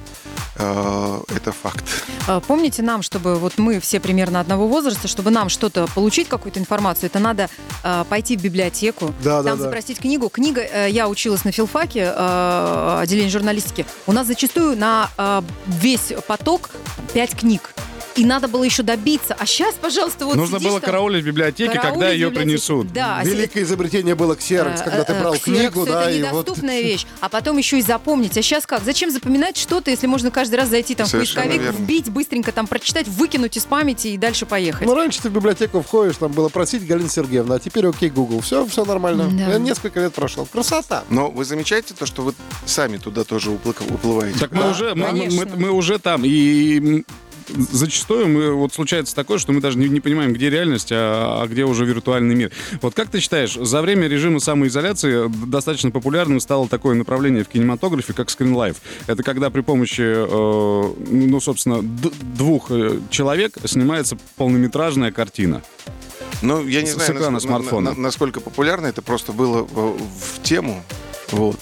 э, 0.55 1.19
это 1.35 1.51
факт. 1.51 1.83
Э, 2.27 2.41
Помните 2.47 2.81
нам, 2.81 3.03
чтобы 3.03 3.35
вот 3.35 3.59
мы 3.59 3.79
все 3.79 3.99
примерно 3.99 4.39
одного 4.39 4.67
возраста, 4.67 5.07
чтобы 5.07 5.29
нам 5.29 5.49
что-то 5.49 5.85
получить, 5.93 6.27
какую-то 6.27 6.59
информацию, 6.59 7.11
это 7.11 7.19
надо 7.19 7.47
э, 7.83 8.03
пойти 8.09 8.37
в 8.37 8.41
библиотеку, 8.41 9.13
Да, 9.23 9.43
да, 9.43 9.49
там 9.51 9.59
да. 9.59 9.65
запросить 9.65 9.99
книгу. 9.99 10.29
Книга, 10.29 10.61
э, 10.61 10.87
я 10.89 11.07
училась 11.07 11.45
на 11.45 11.51
филфаке, 11.51 12.11
э, 12.11 12.99
отделение 13.03 13.29
журналистики. 13.29 13.85
У 14.07 14.13
нас 14.13 14.25
зачастую 14.25 14.75
на 14.75 15.11
э, 15.15 15.43
весь 15.67 16.11
поток 16.27 16.71
пять 17.13 17.37
книг. 17.37 17.75
И 18.19 18.25
надо 18.25 18.47
было 18.49 18.63
еще 18.63 18.83
добиться. 18.83 19.33
А 19.39 19.45
сейчас, 19.45 19.75
пожалуйста, 19.75 20.25
вот 20.25 20.35
Нужно 20.35 20.57
сидишь 20.59 20.71
было 20.71 20.81
там, 20.81 20.89
караулить 20.91 21.23
в 21.23 21.27
библиотеке, 21.27 21.79
когда 21.79 22.09
ее 22.09 22.31
принесут. 22.31 22.91
Да, 22.91 23.17
а 23.19 23.23
Великое 23.23 23.63
изобретение 23.63 24.15
было 24.15 24.35
ксерокс, 24.35 24.81
Э, 24.81 24.83
когда 24.83 25.03
ты 25.05 25.13
э, 25.13 25.19
брал 25.21 25.37
книгу, 25.37 25.85
да, 25.85 26.11
и 26.11 26.21
вот... 26.23 26.31
недоступная 26.31 26.81
вещь. 26.81 27.05
А 27.21 27.29
потом 27.29 27.57
еще 27.57 27.79
и 27.79 27.81
запомнить. 27.81 28.37
А 28.37 28.41
сейчас 28.41 28.65
как? 28.65 28.83
Зачем 28.83 29.09
запоминать 29.09 29.55
что-то, 29.55 29.89
если 29.89 30.07
можно 30.07 30.31
каждый 30.31 30.55
раз 30.55 30.69
зайти 30.69 30.95
там 30.95 31.07
в 31.07 31.11
поисковик, 31.11 31.61
вбить, 31.61 32.09
быстренько 32.09 32.51
там 32.51 32.67
прочитать, 32.67 33.07
выкинуть 33.07 33.55
из 33.55 33.65
памяти 33.65 34.07
и 34.09 34.17
дальше 34.17 34.45
поехать? 34.45 34.85
Ну, 34.85 34.95
раньше 34.95 35.21
ты 35.21 35.29
в 35.29 35.33
библиотеку 35.33 35.81
входишь, 35.81 36.17
там 36.17 36.31
было 36.31 36.49
просить 36.49 36.85
Галина 36.85 37.09
Сергеевна, 37.09 37.55
а 37.55 37.59
теперь 37.59 37.87
окей, 37.87 38.09
Google. 38.09 38.41
Все, 38.41 38.65
все 38.65 38.83
нормально. 38.83 39.29
Да. 39.31 39.53
Я 39.53 39.59
Несколько 39.59 40.01
лет 40.01 40.13
прошел. 40.13 40.45
Красота. 40.45 41.03
Но 41.09 41.29
вы 41.29 41.45
замечаете 41.45 41.93
то, 41.93 42.05
что 42.05 42.23
вы 42.23 42.33
сами 42.65 42.97
туда 42.97 43.23
тоже 43.23 43.51
уплы- 43.51 43.75
уплываете? 43.93 44.39
Так 44.39 44.51
мы 44.51 44.71
уже, 44.71 44.95
мы, 44.95 45.71
уже 45.71 45.99
там. 45.99 46.23
И 46.25 47.03
зачастую 47.71 48.27
мы, 48.27 48.51
вот 48.53 48.73
случается 48.73 49.15
такое, 49.15 49.37
что 49.37 49.51
мы 49.51 49.61
даже 49.61 49.77
не, 49.77 49.87
не 49.89 49.99
понимаем, 49.99 50.33
где 50.33 50.49
реальность, 50.49 50.89
а, 50.91 51.41
а 51.43 51.47
где 51.47 51.65
уже 51.65 51.85
виртуальный 51.85 52.35
мир. 52.35 52.51
Вот 52.81 52.93
как 52.93 53.09
ты 53.09 53.19
считаешь, 53.19 53.53
за 53.55 53.81
время 53.81 54.07
режима 54.07 54.39
самоизоляции 54.39 55.29
достаточно 55.47 55.91
популярным 55.91 56.39
стало 56.39 56.67
такое 56.67 56.95
направление 56.95 57.43
в 57.43 57.47
кинематографе, 57.49 58.13
как 58.13 58.29
скринлайф. 58.29 58.77
Это 59.07 59.23
когда 59.23 59.49
при 59.49 59.61
помощи, 59.61 60.01
э, 60.01 60.93
ну, 61.09 61.39
собственно, 61.39 61.81
двух 61.81 62.67
э, 62.71 62.99
человек 63.09 63.57
снимается 63.65 64.17
полнометражная 64.37 65.11
картина. 65.11 65.61
Ну, 66.41 66.65
я 66.65 66.81
не 66.81 66.87
С- 66.89 66.93
знаю, 66.93 67.13
экрана 67.15 67.39
смартфона. 67.39 67.91
на- 67.91 67.95
на- 67.95 68.01
насколько 68.03 68.39
популярно 68.39 68.87
это 68.87 69.01
просто 69.01 69.33
было 69.33 69.63
в, 69.63 69.97
в 69.97 70.41
тему. 70.43 70.83
Вот. 71.31 71.57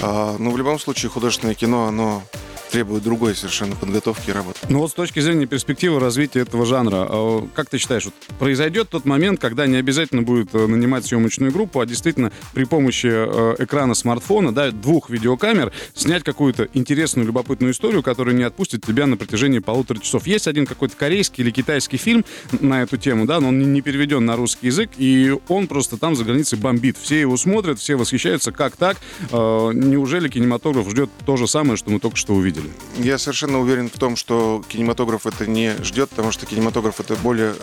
А, 0.00 0.36
но 0.38 0.50
в 0.50 0.56
любом 0.58 0.78
случае 0.78 1.10
художественное 1.10 1.54
кино, 1.54 1.86
оно 1.86 2.22
требует 2.70 3.02
другой 3.02 3.34
совершенно 3.36 3.76
подготовки 3.76 4.30
и 4.30 4.32
работы. 4.32 4.55
Ну 4.68 4.80
вот 4.80 4.90
с 4.90 4.94
точки 4.94 5.20
зрения 5.20 5.46
перспективы 5.46 6.00
развития 6.00 6.40
этого 6.40 6.66
жанра, 6.66 7.06
э, 7.08 7.42
как 7.54 7.70
ты 7.70 7.78
считаешь, 7.78 8.06
вот 8.06 8.14
произойдет 8.40 8.88
тот 8.88 9.04
момент, 9.04 9.38
когда 9.40 9.64
не 9.68 9.76
обязательно 9.76 10.22
будет 10.22 10.52
э, 10.56 10.66
нанимать 10.66 11.06
съемочную 11.06 11.52
группу, 11.52 11.78
а 11.78 11.86
действительно 11.86 12.32
при 12.52 12.64
помощи 12.64 13.06
э, 13.06 13.54
экрана 13.60 13.94
смартфона, 13.94 14.52
да, 14.52 14.72
двух 14.72 15.08
видеокамер, 15.08 15.72
снять 15.94 16.24
какую-то 16.24 16.66
интересную, 16.74 17.26
любопытную 17.28 17.74
историю, 17.74 18.02
которая 18.02 18.34
не 18.34 18.42
отпустит 18.42 18.84
тебя 18.84 19.06
на 19.06 19.16
протяжении 19.16 19.60
полутора 19.60 20.00
часов. 20.00 20.26
Есть 20.26 20.48
один 20.48 20.66
какой-то 20.66 20.96
корейский 20.96 21.44
или 21.44 21.52
китайский 21.52 21.96
фильм 21.96 22.24
на 22.60 22.82
эту 22.82 22.96
тему, 22.96 23.24
да, 23.24 23.38
но 23.38 23.48
он 23.48 23.60
не- 23.60 23.66
не 23.66 23.82
переведен 23.82 24.24
на 24.26 24.34
русский 24.34 24.66
язык, 24.66 24.90
и 24.98 25.32
он 25.46 25.68
просто 25.68 25.96
там 25.96 26.16
за 26.16 26.24
границей 26.24 26.58
бомбит. 26.58 26.96
Все 27.00 27.20
его 27.20 27.36
смотрят, 27.36 27.78
все 27.78 27.94
восхищаются, 27.94 28.50
как 28.50 28.74
так? 28.76 28.96
Э, 29.30 29.70
Неужели 29.72 30.28
кинематограф 30.28 30.90
ждет 30.90 31.08
то 31.24 31.36
же 31.36 31.46
самое, 31.46 31.76
что 31.76 31.90
мы 31.90 32.00
только 32.00 32.16
что 32.16 32.34
увидели? 32.34 32.68
Я 32.96 33.16
совершенно 33.18 33.60
уверен 33.60 33.88
в 33.88 33.96
том, 33.98 34.16
что 34.16 34.55
кинематограф 34.60 35.26
это 35.26 35.46
не 35.46 35.76
ждет, 35.82 36.10
потому 36.10 36.32
что 36.32 36.46
кинематограф 36.46 37.00
это 37.00 37.16
более 37.16 37.54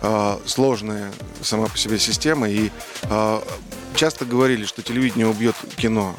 а, 0.00 0.40
сложная 0.46 1.12
сама 1.40 1.66
по 1.66 1.76
себе 1.76 1.98
система. 1.98 2.48
И 2.48 2.70
а, 3.04 3.42
часто 3.94 4.24
говорили, 4.24 4.64
что 4.64 4.82
телевидение 4.82 5.26
убьет 5.26 5.56
кино. 5.76 6.16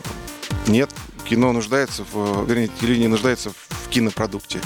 Нет, 0.68 0.90
кино 1.28 1.52
нуждается 1.52 2.04
в, 2.12 2.46
вернее, 2.48 2.70
телевидение 2.80 3.10
нуждается 3.10 3.52
в 3.52 3.90
кинопродукте. 3.90 4.60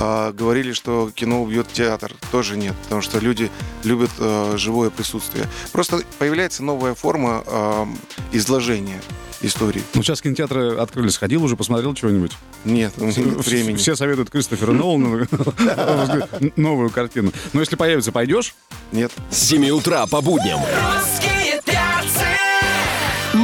А, 0.00 0.32
говорили, 0.32 0.72
что 0.72 1.10
кино 1.14 1.42
убьет 1.42 1.68
театр. 1.72 2.12
Тоже 2.30 2.56
нет, 2.56 2.74
потому 2.84 3.02
что 3.02 3.18
люди 3.18 3.50
любят 3.84 4.10
а, 4.18 4.56
живое 4.56 4.90
присутствие. 4.90 5.46
Просто 5.72 6.02
появляется 6.18 6.62
новая 6.62 6.94
форма 6.94 7.42
а, 7.46 7.88
изложения 8.32 9.00
истории. 9.40 9.82
Ну, 9.94 10.02
сейчас 10.02 10.20
кинотеатры 10.20 10.76
открылись. 10.76 11.16
Ходил 11.16 11.44
уже, 11.44 11.56
посмотрел 11.56 11.94
чего-нибудь? 11.94 12.32
Нет, 12.64 12.94
у 12.96 13.04
меня 13.04 13.22
нет 13.22 13.46
времени. 13.46 13.76
Все 13.76 13.94
советуют 13.94 14.30
Кристофера 14.30 14.72
Нолана 14.72 15.28
новую 16.56 16.90
картину. 16.90 17.32
Но 17.52 17.60
если 17.60 17.76
появится, 17.76 18.12
пойдешь? 18.12 18.54
Нет. 18.92 19.12
С 19.30 19.38
7 19.38 19.68
утра 19.70 20.06
по 20.06 20.20
будням! 20.20 20.60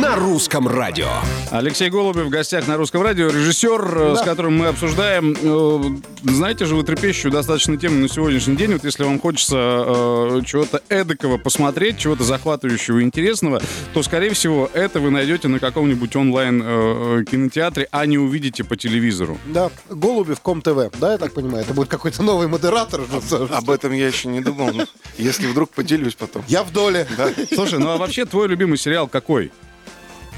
На 0.00 0.16
русском 0.16 0.66
радио. 0.66 1.08
Алексей 1.50 1.88
Голубев 1.88 2.26
в 2.26 2.28
гостях 2.28 2.66
на 2.66 2.76
Русском 2.76 3.02
радио, 3.02 3.28
режиссер, 3.28 3.96
э, 3.96 4.16
с 4.16 4.22
которым 4.22 4.56
мы 4.58 4.66
обсуждаем, 4.66 5.36
э, 5.40 6.28
знаете 6.30 6.64
же, 6.64 6.74
вы 6.74 6.82
трепещущую 6.82 7.30
достаточно 7.30 7.76
тему 7.76 7.98
на 8.00 8.08
сегодняшний 8.08 8.56
день. 8.56 8.72
Вот 8.72 8.84
если 8.84 9.04
вам 9.04 9.20
хочется 9.20 9.56
э, 9.56 10.40
чего-то 10.46 10.82
эдакого 10.88 11.38
посмотреть, 11.38 11.98
чего-то 11.98 12.24
захватывающего 12.24 12.98
и 12.98 13.02
интересного, 13.02 13.60
то, 13.92 14.02
скорее 14.02 14.30
всего, 14.34 14.68
это 14.72 14.98
вы 15.00 15.10
найдете 15.10 15.48
на 15.48 15.58
каком-нибудь 15.60 16.16
онлайн-кинотеатре, 16.16 17.86
а 17.90 18.06
не 18.06 18.18
увидите 18.18 18.64
по 18.64 18.76
телевизору. 18.76 19.38
Да, 19.46 19.70
Голубев 19.90 20.40
Ком 20.40 20.60
ТВ, 20.60 20.90
да, 20.98 21.12
я 21.12 21.18
так 21.18 21.32
понимаю? 21.34 21.64
Это 21.64 21.74
будет 21.74 21.88
какой-то 21.88 22.22
новый 22.22 22.48
модератор. 22.48 23.02
что- 23.26 23.48
Об 23.52 23.70
этом 23.70 23.92
я 23.92 24.08
еще 24.08 24.28
не 24.28 24.40
думал. 24.40 24.72
Если 25.18 25.46
вдруг 25.46 25.70
поделюсь 25.70 26.14
потом. 26.14 26.42
Я 26.48 26.64
в 26.64 26.72
доле. 26.72 27.06
Слушай, 27.54 27.78
ну 27.78 27.90
а 27.90 27.96
вообще 27.96 28.24
твой 28.24 28.48
любимый 28.48 28.76
сериал 28.78 29.06
какой? 29.06 29.52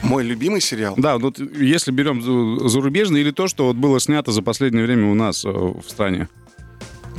Мой 0.03 0.23
любимый 0.25 0.61
сериал. 0.61 0.95
Да, 0.97 1.19
вот 1.19 1.39
если 1.39 1.91
берем 1.91 2.23
за- 2.23 2.69
зарубежный 2.69 3.21
или 3.21 3.31
то, 3.31 3.49
что 3.49 3.67
вот 3.67 3.77
было 3.77 3.99
снято 4.01 4.31
за 4.33 4.43
последнее 4.43 4.85
время 4.85 5.11
у 5.11 5.15
нас 5.15 5.45
э, 5.45 5.49
в 5.51 5.83
стране. 5.89 6.29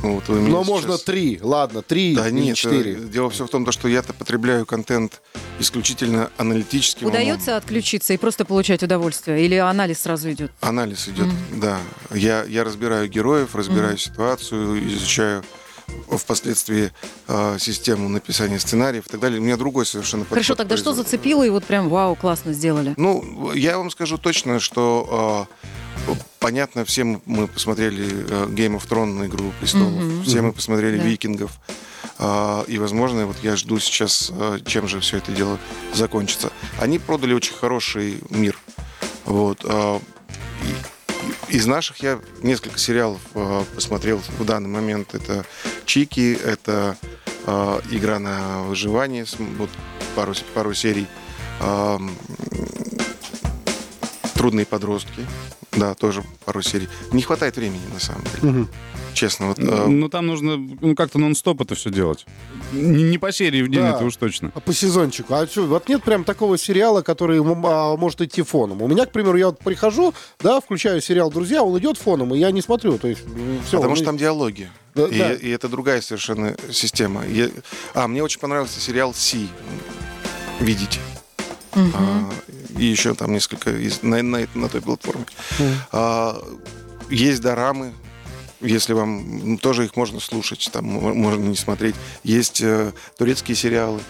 Вот 0.00 0.28
вы 0.28 0.38
меня 0.40 0.50
Но 0.50 0.62
можно 0.64 0.92
сейчас- 0.92 1.02
три, 1.02 1.40
ладно, 1.42 1.82
три 1.82 2.14
Да 2.14 2.28
или 2.28 2.34
нет, 2.40 2.56
четыре. 2.56 2.92
э, 2.92 3.00
дело 3.12 3.30
все 3.30 3.46
в 3.46 3.50
том, 3.50 3.70
что 3.72 3.88
я-то 3.88 4.12
потребляю 4.12 4.64
контент 4.64 5.20
исключительно 5.58 6.30
аналитическим. 6.36 7.08
умом. 7.08 7.14
Удается 7.20 7.56
отключиться 7.56 8.14
и 8.14 8.16
просто 8.16 8.44
получать 8.44 8.82
удовольствие? 8.84 9.44
Или 9.44 9.56
анализ 9.56 9.98
сразу 10.02 10.30
идет? 10.30 10.52
Анализ 10.60 11.08
идет, 11.08 11.26
да. 11.60 11.78
Я, 12.14 12.44
я 12.44 12.62
разбираю 12.62 13.08
героев, 13.08 13.56
разбираю 13.56 13.98
ситуацию, 13.98 14.86
изучаю 14.86 15.42
впоследствии 16.10 16.90
э, 17.28 17.56
систему 17.60 18.08
написания 18.08 18.58
сценариев 18.58 19.06
и 19.06 19.10
так 19.10 19.20
далее. 19.20 19.40
У 19.40 19.42
меня 19.44 19.56
другой 19.56 19.86
совершенно 19.86 20.22
подход. 20.24 20.36
Хорошо, 20.36 20.54
тогда 20.54 20.76
что 20.76 20.84
производства. 20.86 21.16
зацепило 21.16 21.42
и 21.44 21.50
вот 21.50 21.64
прям 21.64 21.88
вау, 21.88 22.14
классно 22.16 22.52
сделали? 22.52 22.94
Ну, 22.96 23.52
я 23.52 23.76
вам 23.78 23.90
скажу 23.90 24.18
точно, 24.18 24.58
что 24.60 25.46
э, 26.08 26.12
понятно, 26.38 26.84
все 26.84 27.04
мы- 27.04 27.46
посмотрели 27.48 28.06
э, 28.06 28.46
Game 28.46 28.78
of 28.80 28.88
Thrones, 28.88 29.26
Игру 29.26 29.52
престолов, 29.60 30.24
все 30.26 30.40
мы 30.42 30.52
посмотрели 30.52 30.96
Да. 30.98 31.04
Викингов. 31.04 31.52
А, 32.20 32.64
И, 32.66 32.78
возможно, 32.78 33.26
вот 33.26 33.36
я 33.42 33.54
жду 33.56 33.78
сейчас, 33.78 34.32
э, 34.34 34.58
чем 34.66 34.88
же 34.88 35.00
все 35.00 35.18
это 35.18 35.30
дело 35.32 35.58
закончится. 35.94 36.50
Они 36.80 36.98
продали 36.98 37.32
очень 37.34 37.54
хороший 37.54 38.18
мир. 38.30 38.58
Вот. 39.24 39.64
Из 41.48 41.66
наших 41.66 41.98
я 41.98 42.18
несколько 42.42 42.78
сериалов 42.78 43.20
э, 43.34 43.64
посмотрел 43.74 44.20
в 44.38 44.44
данный 44.44 44.68
момент. 44.68 45.14
Это 45.14 45.44
Чики, 45.88 46.38
это 46.44 46.98
э, 47.46 47.80
игра 47.90 48.18
на 48.18 48.62
выживание, 48.64 49.24
вот 49.56 49.70
пару, 50.14 50.34
пару 50.54 50.74
серий. 50.74 51.06
Ам, 51.60 52.14
Трудные 54.34 54.66
подростки. 54.66 55.26
Да, 55.78 55.94
тоже 55.94 56.22
пару 56.44 56.62
серий. 56.62 56.88
Не 57.12 57.22
хватает 57.22 57.56
времени, 57.56 57.80
на 57.92 58.00
самом 58.00 58.22
деле. 58.40 58.66
Честно, 59.14 59.48
вот. 59.48 59.58
э, 59.58 59.86
Ну, 59.86 60.08
там 60.08 60.26
нужно 60.26 60.56
ну, 60.56 60.94
как-то 60.94 61.18
нон-стоп 61.18 61.60
это 61.62 61.74
все 61.74 61.90
делать. 61.90 62.24
Не, 62.72 63.02
не 63.04 63.18
по 63.18 63.32
серии 63.32 63.62
в 63.62 63.68
день, 63.68 63.80
Да. 63.80 63.90
это 63.96 64.04
уж 64.04 64.16
точно. 64.16 64.52
А 64.54 64.60
по 64.60 64.72
сезончику. 64.72 65.34
А 65.34 65.46
что, 65.46 65.64
вот 65.66 65.88
нет 65.88 66.02
прям 66.04 66.24
такого 66.24 66.56
сериала, 66.58 67.02
который 67.02 67.38
а, 67.40 67.96
может 67.96 68.20
идти 68.20 68.42
фоном. 68.42 68.82
У 68.82 68.86
меня, 68.88 69.06
к 69.06 69.12
примеру, 69.12 69.36
я 69.38 69.46
вот 69.46 69.58
прихожу, 69.58 70.14
да, 70.40 70.60
включаю 70.60 71.00
сериал 71.00 71.30
«Друзья», 71.30 71.62
он 71.64 71.76
идет 71.78 71.98
фоном, 71.98 72.34
и 72.34 72.38
я 72.38 72.50
не 72.52 72.62
смотрю. 72.62 72.98
То 72.98 73.08
есть, 73.08 73.22
все, 73.66 73.78
Потому 73.78 73.96
что 73.96 74.04
там 74.04 74.16
диалоги. 74.18 74.70
Да, 74.94 75.06
и, 75.06 75.18
да. 75.18 75.32
и 75.34 75.48
это 75.48 75.68
другая 75.68 76.00
совершенно 76.00 76.56
система. 76.70 77.26
Я- 77.26 77.50
А, 77.94 78.06
мне 78.08 78.22
очень 78.22 78.40
понравился 78.40 78.78
сериал 78.80 79.14
«Си». 79.14 79.48
Видите. 80.60 81.00
А, 81.74 82.30
и 82.78 82.84
еще 82.84 83.14
там 83.14 83.32
несколько 83.32 83.70
из- 83.70 84.02
на, 84.02 84.22
на, 84.22 84.46
на 84.54 84.68
той 84.68 84.80
платформе. 84.80 85.24
А, 85.92 86.40
есть 87.10 87.40
дорамы, 87.42 87.92
если 88.60 88.92
вам 88.92 89.38
ну, 89.52 89.58
тоже 89.58 89.84
их 89.84 89.96
можно 89.96 90.20
слушать, 90.20 90.68
там 90.72 90.84
мо- 90.86 91.14
можно 91.14 91.44
не 91.44 91.56
смотреть. 91.56 91.94
Есть 92.24 92.60
э, 92.60 92.92
турецкие 93.16 93.56
сериалы. 93.56 94.00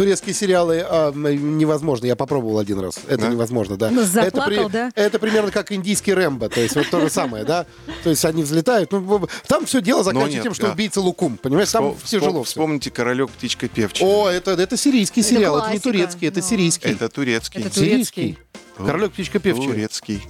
Турецкие 0.00 0.34
сериалы 0.34 0.82
а, 0.82 1.12
невозможно. 1.12 2.06
Я 2.06 2.16
попробовал 2.16 2.58
один 2.58 2.80
раз. 2.80 2.98
Это 3.06 3.24
Да? 3.24 3.28
невозможно, 3.28 3.76
да. 3.76 3.90
Ну, 3.90 4.00
это, 4.00 4.10
заплакал, 4.10 4.70
да? 4.70 4.90
это 4.94 5.18
примерно 5.18 5.50
как 5.50 5.72
индийский 5.72 6.14
Рэмбо. 6.14 6.48
То 6.48 6.58
есть 6.58 6.74
вот 6.74 6.88
то 6.88 7.00
же 7.00 7.10
самое, 7.10 7.44
да? 7.44 7.66
То 8.02 8.08
есть 8.08 8.24
они 8.24 8.42
взлетают. 8.42 8.92
Ну, 8.92 9.28
там 9.46 9.66
все 9.66 9.82
дело 9.82 10.02
заканчивается 10.02 10.36
нет, 10.36 10.42
тем, 10.44 10.54
что 10.54 10.68
да. 10.68 10.72
убийца 10.72 11.02
Лукум. 11.02 11.36
Понимаешь, 11.36 11.70
там 11.70 11.88
Вспом- 11.90 12.08
тяжело. 12.08 12.44
Вспомните 12.44 12.90
«Королек, 12.90 13.28
птичка, 13.28 13.68
певчая». 13.68 14.08
О, 14.08 14.30
это, 14.30 14.52
это 14.52 14.78
сирийский 14.78 15.22
сериал. 15.22 15.58
Это, 15.58 15.66
не 15.66 15.72
классика, 15.72 15.90
турецкий, 15.90 16.28
это 16.28 16.40
да. 16.40 16.46
сирийский. 16.46 16.88
Это 16.88 17.08
турецкий. 17.10 17.60
Это 17.60 17.74
турецкий. 17.74 18.38
Королек, 18.78 19.12
птичка, 19.12 19.38
певчая. 19.38 19.66
Турецкий. 19.66 20.22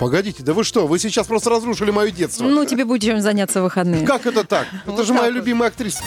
Погодите, 0.00 0.42
да 0.42 0.52
вы 0.52 0.64
что? 0.64 0.88
Вы 0.88 0.98
сейчас 0.98 1.28
просто 1.28 1.48
разрушили 1.48 1.92
мое 1.92 2.10
детство. 2.10 2.42
Ну, 2.42 2.64
тебе 2.64 2.84
будет 2.84 3.02
чем 3.02 3.20
заняться 3.20 3.60
в 3.60 3.62
выходные. 3.62 4.04
Как 4.04 4.26
это 4.26 4.42
так? 4.42 4.66
Вот 4.84 4.94
Это 4.94 5.04
же 5.04 5.12
моя 5.12 5.26
вот. 5.26 5.36
любимая 5.36 5.68
актриса. 5.68 6.02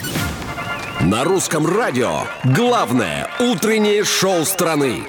На 1.02 1.24
русском 1.26 1.66
радио 1.68 2.22
главное 2.46 3.30
утреннее 3.40 4.06
шоу 4.06 4.46
страны. 4.46 5.04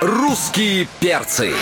Русские 0.00 0.86
перцы. 1.00 1.52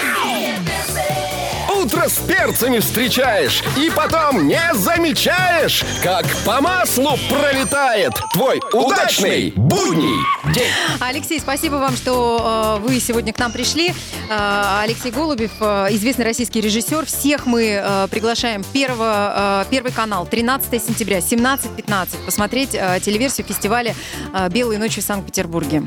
Утро 2.02 2.08
с 2.08 2.18
перцами 2.18 2.78
встречаешь 2.80 3.62
и 3.78 3.88
потом 3.90 4.48
не 4.48 4.60
замечаешь, 4.74 5.84
как 6.02 6.26
по 6.44 6.60
маслу 6.60 7.16
пролетает 7.30 8.12
твой 8.32 8.60
удачный 8.72 9.52
будний 9.54 10.16
день. 10.52 10.72
Алексей, 10.98 11.38
спасибо 11.38 11.76
вам, 11.76 11.96
что 11.96 12.78
э, 12.80 12.84
вы 12.84 12.98
сегодня 12.98 13.32
к 13.32 13.38
нам 13.38 13.52
пришли. 13.52 13.90
Э, 14.28 14.80
Алексей 14.82 15.12
Голубев, 15.12 15.52
э, 15.60 15.88
известный 15.90 16.24
российский 16.24 16.60
режиссер. 16.60 17.06
Всех 17.06 17.46
мы 17.46 17.80
э, 17.80 18.08
приглашаем 18.10 18.64
1, 18.72 18.90
э, 18.98 19.64
первый 19.70 19.92
канал, 19.92 20.26
13 20.26 20.82
сентября, 20.82 21.18
17.15, 21.18 22.24
посмотреть 22.26 22.70
э, 22.74 22.98
телеверсию 23.00 23.46
фестиваля 23.46 23.94
э, 24.34 24.48
«Белые 24.48 24.80
ночи» 24.80 25.00
в 25.00 25.04
Санкт-Петербурге. 25.04 25.84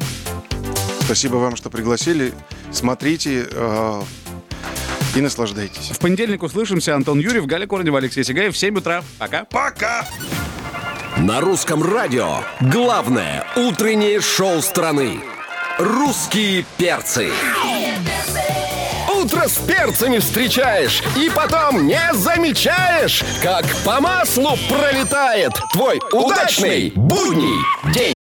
Спасибо 1.01 1.35
вам, 1.35 1.57
что 1.57 1.69
пригласили. 1.69 2.33
Смотрите 2.71 3.47
э, 3.51 4.01
и 5.15 5.21
наслаждайтесь. 5.21 5.91
В 5.91 5.99
понедельник 5.99 6.43
услышимся. 6.43 6.95
Антон 6.95 7.19
Юрьев, 7.19 7.45
Галя 7.45 7.67
Корнева, 7.67 7.97
Алексей 7.97 8.23
Сигаев. 8.23 8.53
В 8.53 8.57
7 8.57 8.77
утра. 8.77 9.03
Пока. 9.17 9.45
Пока! 9.45 10.05
На 11.17 11.39
русском 11.39 11.81
радио 11.81 12.39
главное 12.59 13.45
утреннее 13.55 14.19
шоу 14.19 14.61
страны. 14.61 15.19
Русские 15.77 16.65
перцы. 16.77 17.29
Утро 19.09 19.47
с 19.47 19.57
перцами 19.57 20.19
встречаешь 20.19 21.01
и 21.17 21.31
потом 21.33 21.87
не 21.87 22.13
замечаешь, 22.13 23.23
как 23.41 23.65
по 23.83 23.99
маслу 24.01 24.57
пролетает 24.69 25.53
твой 25.73 25.99
удачный 26.11 26.91
будний 26.95 27.63
день. 27.93 28.14